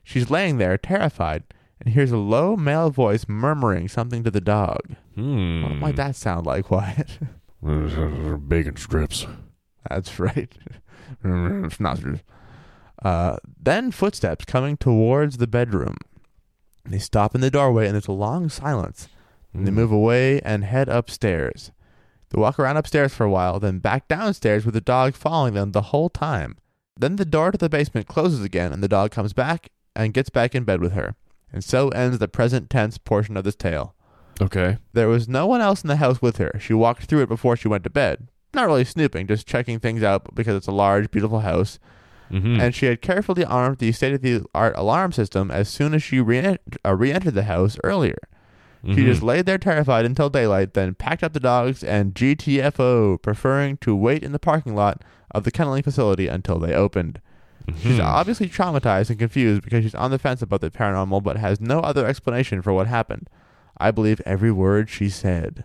[0.03, 1.43] She's laying there, terrified,
[1.81, 4.95] and hears a low male voice murmuring something to the dog.
[5.15, 5.63] Hmm.
[5.63, 7.19] What might that sound like, Wyatt?
[7.61, 9.27] Bacon strips.
[9.89, 10.51] That's right.
[11.23, 12.21] Schnauzers.
[13.03, 15.97] Uh, then footsteps coming towards the bedroom.
[16.85, 19.07] They stop in the doorway and there's a long silence.
[19.53, 19.75] And they Hmm.
[19.77, 21.71] move away and head upstairs.
[22.29, 25.71] They walk around upstairs for a while, then back downstairs with the dog following them
[25.71, 26.57] the whole time.
[26.97, 30.29] Then the door to the basement closes again and the dog comes back and gets
[30.29, 31.15] back in bed with her.
[31.51, 33.93] And so ends the present tense portion of this tale.
[34.41, 34.79] Okay.
[34.93, 36.51] There was no one else in the house with her.
[36.59, 38.27] She walked through it before she went to bed.
[38.55, 41.77] Not really snooping, just checking things out because it's a large, beautiful house.
[42.33, 42.59] Mm-hmm.
[42.59, 46.01] And she had carefully armed the state of the art alarm system as soon as
[46.01, 48.17] she re- uh, re-entered the house earlier.
[48.83, 48.95] Mm-hmm.
[48.95, 53.77] She just laid there terrified until daylight, then packed up the dogs and GTFO, preferring
[53.77, 57.21] to wait in the parking lot of the kenneling facility until they opened.
[57.81, 58.03] She's Mhm.
[58.03, 61.79] obviously traumatized and confused because she's on the fence about the paranormal but has no
[61.79, 63.29] other explanation for what happened.
[63.77, 65.63] I believe every word she said.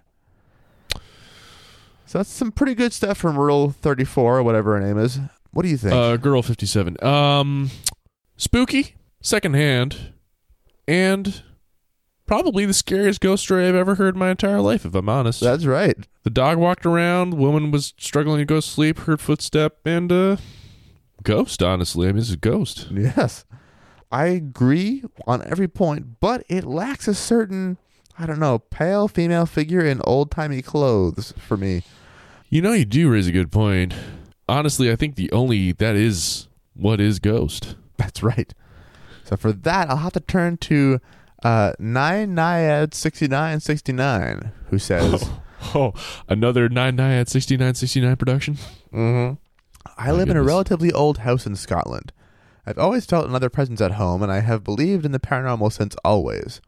[2.07, 5.19] So that's some pretty good stuff from Rule 34 or whatever her name is.
[5.53, 5.95] What do you think?
[5.95, 7.03] Uh, girl fifty seven.
[7.05, 7.71] Um,
[8.37, 10.13] spooky, secondhand,
[10.87, 11.43] and
[12.27, 14.85] probably the scariest ghost story I've ever heard in my entire life.
[14.85, 15.97] If I'm honest, that's right.
[16.23, 17.35] the dog walked around.
[17.35, 19.01] Woman was struggling to go to sleep.
[19.01, 20.37] Heard footstep and uh,
[21.23, 21.63] ghost.
[21.63, 22.89] Honestly, I mean, is a ghost.
[22.91, 23.45] Yes.
[24.11, 27.77] I agree on every point, but it lacks a certain,
[28.19, 31.83] I don't know, pale female figure in old timey clothes for me.
[32.49, 33.93] You know, you do raise a good point.
[34.49, 37.77] Honestly, I think the only that is what is ghost.
[37.97, 38.55] That's right.
[39.25, 41.01] So for that, I'll have to turn to
[41.43, 45.29] uh, Nine Naiad 6969, who says,
[45.75, 45.93] Oh,
[46.29, 48.55] another nine nine at sixty nine sixty nine production.
[48.93, 49.35] mm-hmm.
[49.97, 52.13] I live in a relatively old house in Scotland.
[52.65, 55.97] I've always felt another presence at home, and I have believed in the paranormal since
[56.05, 56.61] always.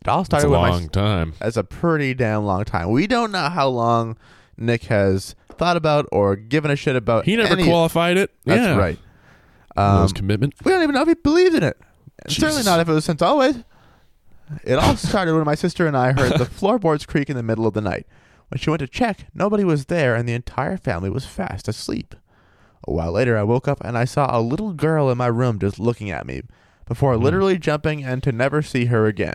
[0.00, 1.34] It all started a with my long time.
[1.40, 2.90] That's a pretty damn long time.
[2.90, 4.16] We don't know how long
[4.56, 7.24] Nick has thought about or given a shit about.
[7.24, 8.30] He never any- qualified it.
[8.44, 8.76] That's yeah.
[8.76, 8.98] right.
[9.76, 10.54] Um, Um, commitment.
[10.64, 11.78] we don't even know if he believed in it.
[12.24, 12.66] And Certainly Jesus.
[12.66, 13.56] not if it was since always.
[14.64, 17.66] It all started when my sister and I heard the floorboards creak in the middle
[17.66, 18.06] of the night.
[18.48, 22.14] When she went to check, nobody was there and the entire family was fast asleep.
[22.86, 25.58] A while later, I woke up and I saw a little girl in my room
[25.58, 26.42] just looking at me
[26.86, 27.22] before Hmm.
[27.24, 29.34] literally jumping and to never see her again.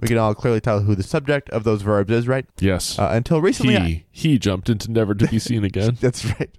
[0.00, 2.46] We can all clearly tell who the subject of those verbs is, right?
[2.58, 2.98] Yes.
[2.98, 5.98] Uh, until recently, I- he he jumped into never to be seen again.
[6.00, 6.50] That's right.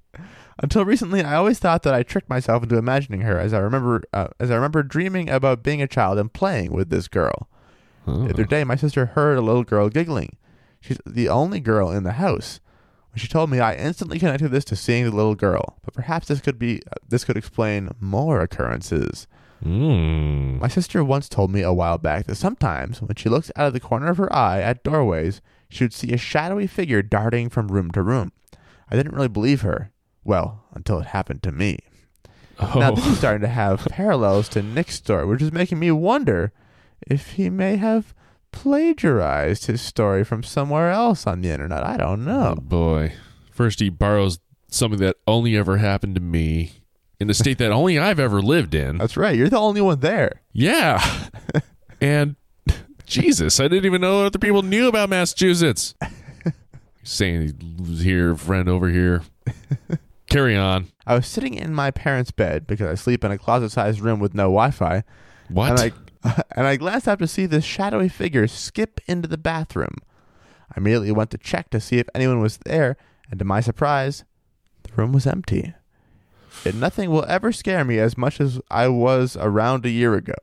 [0.60, 4.04] Until recently, I always thought that I tricked myself into imagining her, as I remember,
[4.14, 7.50] uh, as I remember dreaming about being a child and playing with this girl.
[8.06, 8.26] Oh.
[8.26, 10.38] The other day, my sister heard a little girl giggling.
[10.80, 12.60] She's the only girl in the house.
[13.12, 15.78] When she told me, I instantly connected this to seeing the little girl.
[15.84, 19.28] But perhaps this could be, uh, this could explain more occurrences.
[19.64, 20.60] Mm.
[20.60, 23.74] My sister once told me a while back that sometimes, when she looks out of
[23.74, 27.68] the corner of her eye at doorways, she would see a shadowy figure darting from
[27.68, 28.32] room to room.
[28.90, 29.92] I didn't really believe her.
[30.24, 31.80] Well, until it happened to me.
[32.60, 35.92] Oh, Now, this is starting to have parallels to Nick's story, which is making me
[35.92, 36.52] wonder
[37.08, 38.14] if he may have
[38.52, 41.84] plagiarized his story from somewhere else on the internet.
[41.84, 42.56] I don't oh know.
[42.56, 43.14] boy.
[43.52, 46.81] First, he borrows something that only ever happened to me
[47.22, 48.98] in a state that only I've ever lived in.
[48.98, 49.36] That's right.
[49.38, 50.42] You're the only one there.
[50.52, 51.00] Yeah.
[52.02, 52.36] and
[53.06, 55.94] Jesus, I didn't even know other people knew about Massachusetts.
[57.04, 59.22] Saying he was here, friend over here.
[60.30, 60.88] Carry on.
[61.06, 64.34] I was sitting in my parents' bed because I sleep in a closet-sized room with
[64.34, 65.04] no Wi-Fi,
[65.50, 65.70] What?
[65.72, 65.80] and
[66.24, 69.96] I and I glanced up to see this shadowy figure skip into the bathroom.
[70.72, 72.98] I immediately went to check to see if anyone was there,
[73.30, 74.24] and to my surprise,
[74.84, 75.74] the room was empty.
[76.66, 80.36] Yet nothing will ever scare me as much as I was around a year ago.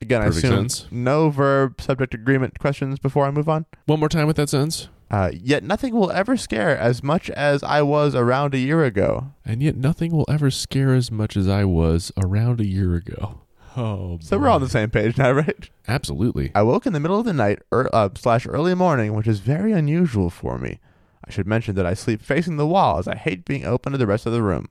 [0.00, 3.66] Again, Perfect I assume no verb subject agreement questions before I move on.
[3.86, 4.88] One more time with that sentence.
[5.10, 9.32] Uh, yet nothing will ever scare as much as I was around a year ago.
[9.44, 13.40] And yet nothing will ever scare as much as I was around a year ago.
[13.76, 15.68] Oh, So we're on the same page now, right?
[15.88, 16.52] Absolutely.
[16.54, 19.40] I woke in the middle of the night er, uh, slash early morning, which is
[19.40, 20.80] very unusual for me.
[21.26, 23.98] I should mention that I sleep facing the wall as I hate being open to
[23.98, 24.68] the rest of the room.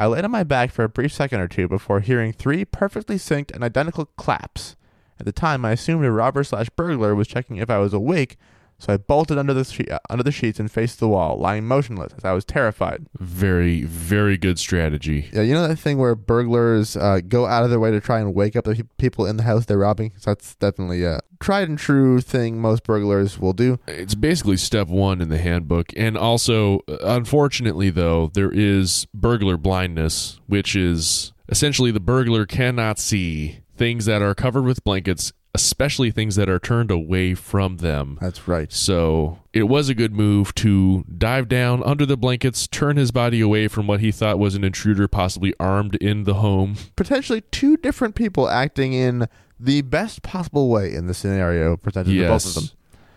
[0.00, 3.16] I laid on my back for a brief second or two before hearing three perfectly
[3.16, 4.74] synced and identical claps.
[5.18, 8.38] At the time, I assumed a robber slash burglar was checking if I was awake,
[8.80, 11.66] so I bolted under the she- uh, under the sheets and faced the wall, lying
[11.66, 13.06] motionless as I was terrified.
[13.18, 15.28] Very, very good strategy.
[15.32, 18.18] Yeah, you know that thing where burglars uh, go out of their way to try
[18.18, 20.12] and wake up the pe- people in the house they're robbing?
[20.16, 23.78] So that's definitely a tried and true thing most burglars will do.
[23.86, 25.92] It's basically step one in the handbook.
[25.96, 33.60] And also, unfortunately, though, there is burglar blindness, which is essentially the burglar cannot see
[33.76, 38.18] things that are covered with blankets, especially things that are turned away from them.
[38.20, 38.72] That's right.
[38.72, 43.40] So it was a good move to dive down under the blankets, turn his body
[43.40, 46.76] away from what he thought was an intruder, possibly armed in the home.
[46.96, 49.26] Potentially two different people acting in
[49.58, 52.64] the best possible way in the scenario presented to both of them.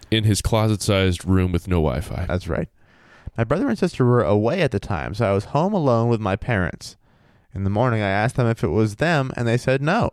[0.10, 2.26] In his closet sized room with no Wi Fi.
[2.28, 2.68] That's right.
[3.38, 6.20] My brother and sister were away at the time, so I was home alone with
[6.20, 6.98] my parents.
[7.56, 10.12] In the morning, I asked them if it was them, and they said no.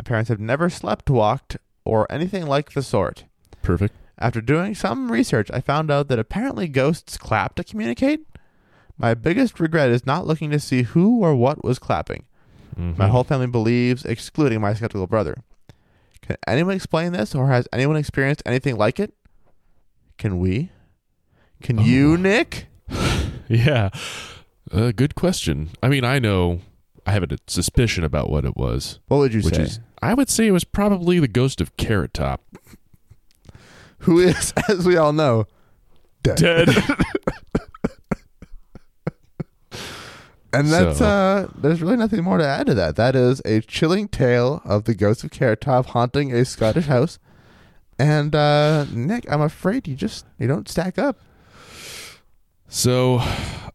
[0.00, 3.24] My parents have never slept walked or anything like the sort.
[3.60, 3.94] Perfect.
[4.18, 8.20] After doing some research, I found out that apparently ghosts clap to communicate.
[8.96, 12.24] My biggest regret is not looking to see who or what was clapping.
[12.78, 13.10] My Mhm.
[13.10, 15.42] whole family believes, excluding my skeptical brother.
[16.22, 19.12] Can anyone explain this, or has anyone experienced anything like it?
[20.16, 20.70] Can we?
[21.62, 21.82] Can Oh.
[21.82, 22.68] you, Nick?
[23.48, 23.90] Yeah.
[24.72, 25.70] Uh, good question.
[25.82, 26.60] I mean, I know
[27.10, 29.62] I have a suspicion about what it was, What would you which say?
[29.62, 32.40] is, I would say it was probably the ghost of Carrot Top.
[34.00, 35.48] Who is, as we all know,
[36.22, 36.36] dead.
[36.36, 36.68] Dead.
[40.52, 42.96] And that's So- uh there's really nothing more to add to that.
[42.96, 47.18] That is a chilling tale of the ghost of Carrot Top haunting a Scottish house.
[48.00, 51.18] And uh Nick, I'm afraid you just you don't stack up.
[52.68, 53.18] so,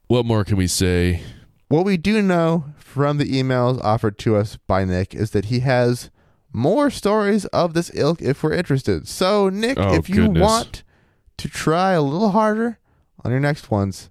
[0.07, 1.21] what more can we say?
[1.69, 2.65] What we do know
[2.95, 6.09] from the emails offered to us by Nick is that he has
[6.53, 9.05] more stories of this ilk if we're interested.
[9.07, 10.41] So Nick, Oh, if you goodness.
[10.41, 10.83] want
[11.37, 12.79] to try a little harder
[13.25, 14.09] on your next ones,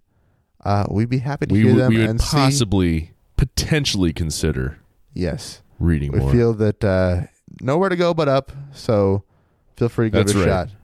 [0.64, 2.36] uh, we'd be happy to We, hear them we would and see.
[2.36, 4.78] possibly, potentially consider
[5.14, 6.30] Yes, reading we more.
[6.32, 7.22] feel that uh,
[7.62, 8.52] nowhere to go but up.
[8.74, 9.24] So
[9.76, 10.68] feel free to give That's it a right.
[10.68, 10.76] shot.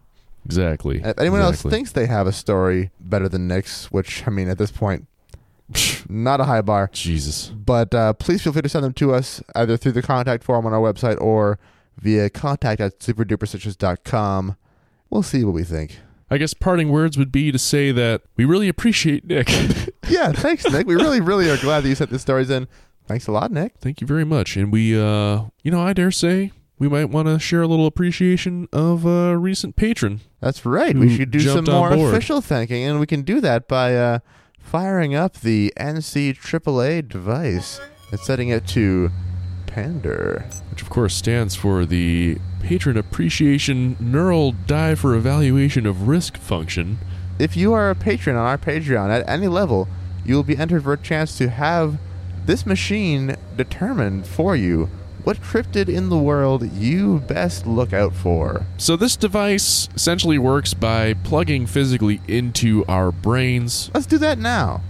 [0.46, 1.02] exactly.
[1.04, 4.56] If anyone else thinks they have a story better than Nick's, which I mean at
[4.58, 5.06] this point,
[6.08, 6.90] not a high bar.
[6.92, 7.48] Jesus.
[7.48, 10.66] But uh, please feel free to send them to us either through the contact form
[10.66, 11.58] on our website or
[11.98, 14.56] via contact at superduperstitious.com.
[15.08, 15.98] We'll see what we think.
[16.30, 19.48] I guess parting words would be to say that we really appreciate Nick.
[20.08, 20.88] Yeah, thanks, Nick.
[20.88, 22.66] We really, really are glad that you sent the stories in.
[23.06, 23.74] Thanks a lot, Nick.
[23.78, 24.56] Thank you very much.
[24.56, 26.50] And we, uh, you know, I dare say
[26.80, 30.20] we might want to share a little appreciation of a recent patron.
[30.40, 30.96] That's right.
[30.96, 32.12] We should do some more board.
[32.12, 34.18] official thanking, and we can do that by uh,
[34.70, 37.80] firing up the NC AAA device
[38.12, 39.10] and setting it to
[39.66, 40.44] Pander.
[40.70, 46.98] which of course stands for the Patron Appreciation Neural Die for Evaluation of Risk function.
[47.36, 49.88] If you are a patron on our Patreon at any level,
[50.24, 51.98] you will be entered for a chance to have
[52.46, 54.88] this machine determined for you
[55.24, 58.66] what cryptid in the world you best look out for.
[58.76, 63.90] So this device essentially works by plugging physically into our brains.
[63.94, 64.82] Let's do that now.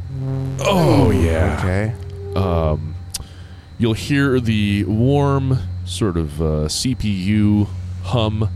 [0.61, 1.59] Oh yeah.
[1.59, 2.39] Okay.
[2.39, 2.95] Um,
[3.79, 7.67] you'll hear the warm sort of uh, CPU
[8.05, 8.49] hum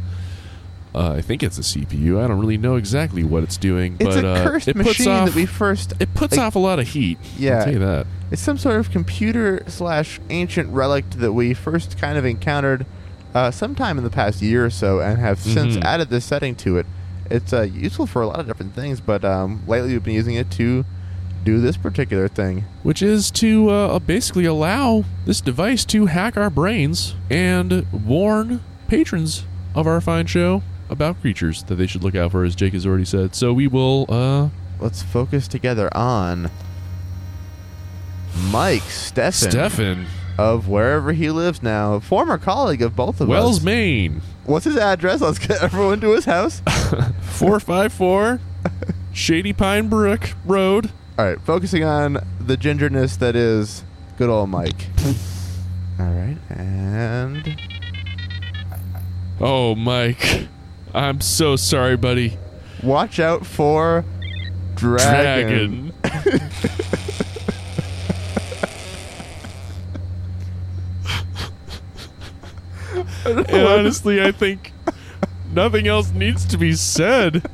[0.95, 2.23] Uh, I think it's a CPU.
[2.23, 4.87] I don't really know exactly what it's doing, It's but a uh, cursed it puts
[5.01, 5.93] machine off that we first.
[5.99, 7.19] it puts like- off a lot of heat.
[7.37, 7.59] Yeah.
[7.59, 8.07] I'll tell you that.
[8.31, 12.87] It's some sort of computer slash ancient relic that we first kind of encountered
[13.35, 15.83] uh, sometime in the past year or so, and have since Mhm.
[15.85, 16.87] added this setting to it.
[17.29, 20.37] It's uh, useful for a lot of different things, but um, lately we've been using
[20.37, 20.85] it to
[21.45, 22.65] do this particular thing.
[22.85, 29.45] which is to uh, basically allow this device to hack our brains and warn patrons
[29.75, 32.87] of our fine show about creatures that they should look out for, as Jake has
[32.87, 33.35] already said.
[33.35, 34.07] So we will.
[34.09, 34.49] Uh,
[34.81, 36.51] Let's focus together on
[38.51, 40.07] Mike Steffen Stefan
[40.37, 43.33] of wherever he lives now, former colleague of both of us.
[43.33, 43.65] Wells, us.
[43.65, 45.21] Maine, What's his address?
[45.21, 46.61] Let's get everyone to his house.
[47.21, 48.41] four five four,
[49.13, 50.91] Shady Pine Brook Road.
[51.19, 53.85] All right, focusing on the gingerness that is
[54.19, 54.87] good old Mike.
[56.01, 57.57] All right, and
[59.41, 60.49] Oh, Mike,
[60.95, 62.39] I'm so sorry, buddy.
[62.83, 64.05] watch out for
[64.77, 65.93] dragon.
[66.03, 66.05] Dragon.
[73.25, 74.73] and honestly, I think
[75.53, 77.45] nothing else needs to be said.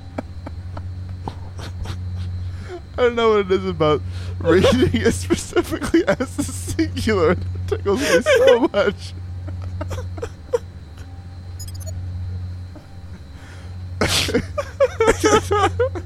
[2.99, 4.03] I don't know what it is about
[4.41, 7.33] reading it specifically as a singular.
[7.33, 9.15] It tickles me so much.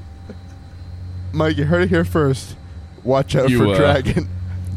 [1.33, 2.55] Mike, you heard it here first.
[3.03, 4.29] Watch out You, for uh, dragon.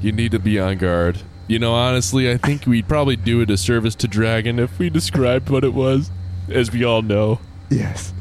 [0.03, 1.21] You need to be on guard.
[1.47, 5.49] You know, honestly, I think we'd probably do a disservice to Dragon if we described
[5.49, 6.11] what it was,
[6.49, 8.13] as we all know Yes.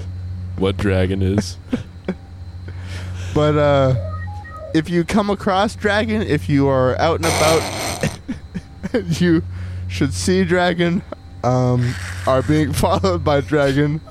[0.57, 1.57] what Dragon is.
[3.33, 3.93] But uh,
[4.73, 8.19] if you come across dragon, if you are out and about,
[9.21, 9.43] you
[9.87, 11.03] should see dragon,
[11.43, 11.93] um,
[12.25, 14.01] are being followed by dragon,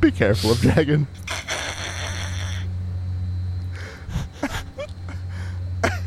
[0.00, 1.06] be careful of dragon.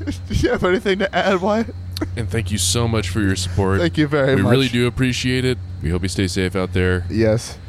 [0.05, 1.73] Do you have anything to add, Wyatt?
[2.15, 3.79] And thank you so much for your support.
[3.79, 4.49] Thank you very we much.
[4.49, 5.57] We really do appreciate it.
[5.83, 7.05] We hope you stay safe out there.
[7.09, 7.59] Yes.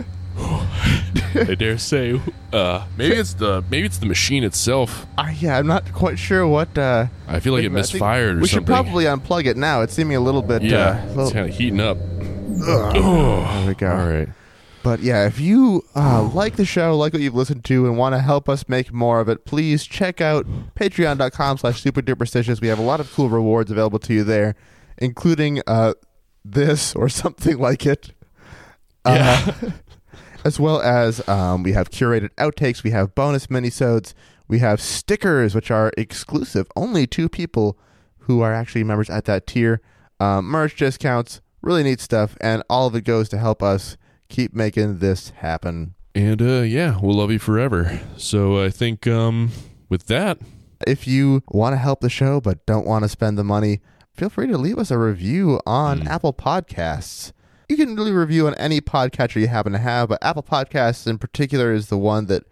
[0.38, 2.20] I dare say,
[2.52, 5.06] uh, maybe it's the maybe it's the machine itself.
[5.18, 6.76] Uh, yeah, I'm not quite sure what.
[6.78, 8.60] Uh, I feel like it misfired or we something.
[8.60, 9.82] should probably unplug it now.
[9.82, 10.62] It's seeming a little bit.
[10.62, 11.98] yeah, uh, it's kind of heating up.
[11.98, 13.90] there we go.
[13.90, 14.28] All right.
[14.86, 18.14] But yeah, if you uh, like the show, like what you've listened to, and want
[18.14, 22.60] to help us make more of it, please check out patreon.com slash super duperstitious.
[22.60, 24.54] We have a lot of cool rewards available to you there,
[24.96, 25.94] including uh,
[26.44, 28.12] this or something like it.
[29.04, 29.54] Uh,
[30.44, 34.14] as well as um, we have curated outtakes, we have bonus minisodes,
[34.46, 37.76] we have stickers, which are exclusive only to people
[38.18, 39.80] who are actually members at that tier,
[40.20, 43.96] um, merch discounts, really neat stuff, and all of it goes to help us
[44.28, 45.94] keep making this happen.
[46.14, 48.00] And uh, yeah, we'll love you forever.
[48.16, 49.50] So I think um,
[49.88, 50.38] with that,
[50.86, 53.80] If you want to help the show but don't want to spend the money,
[54.14, 56.06] feel free to leave us a review on Mm.
[56.06, 57.32] Apple Podcasts.
[57.68, 61.18] You can really review on any podcatcher you happen to have, but Apple Podcasts in
[61.18, 62.44] particular is the one that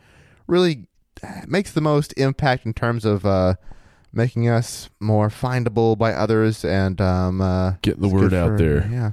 [0.47, 0.87] really
[1.47, 3.55] makes the most impact in terms of uh,
[4.12, 8.89] making us more findable by others and um, uh, get the word out for- there.
[8.91, 9.12] Yeah.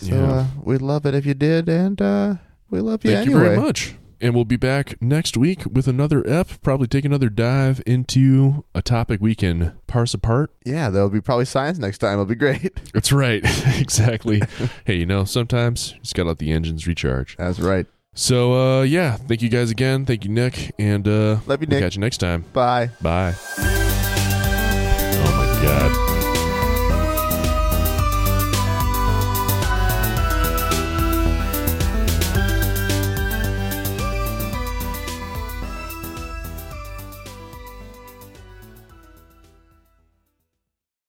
[0.00, 0.30] So Yeah.
[0.32, 2.34] Uh, we'd love it if you did, and uh,
[2.70, 3.40] we love you Thank anyway.
[3.40, 3.94] you very much.
[4.22, 6.60] And we'll be back next week with another F.
[6.60, 10.52] Probably take another dive into a topic we can parse apart.
[10.62, 12.14] Yeah, there'll be probably science next time.
[12.14, 12.78] It'll be great.
[12.92, 13.40] That's right.
[13.80, 14.42] exactly.
[14.84, 17.34] hey, you know, sometimes you just gotta let the engines recharge.
[17.38, 17.86] That's right.
[18.12, 20.04] So, uh, yeah, thank you guys again.
[20.04, 20.72] Thank you, Nick.
[20.78, 21.80] And uh, Love you, we'll Nick.
[21.80, 22.44] catch you next time.
[22.52, 22.90] Bye.
[23.00, 23.34] Bye.
[23.56, 26.19] Oh, my God.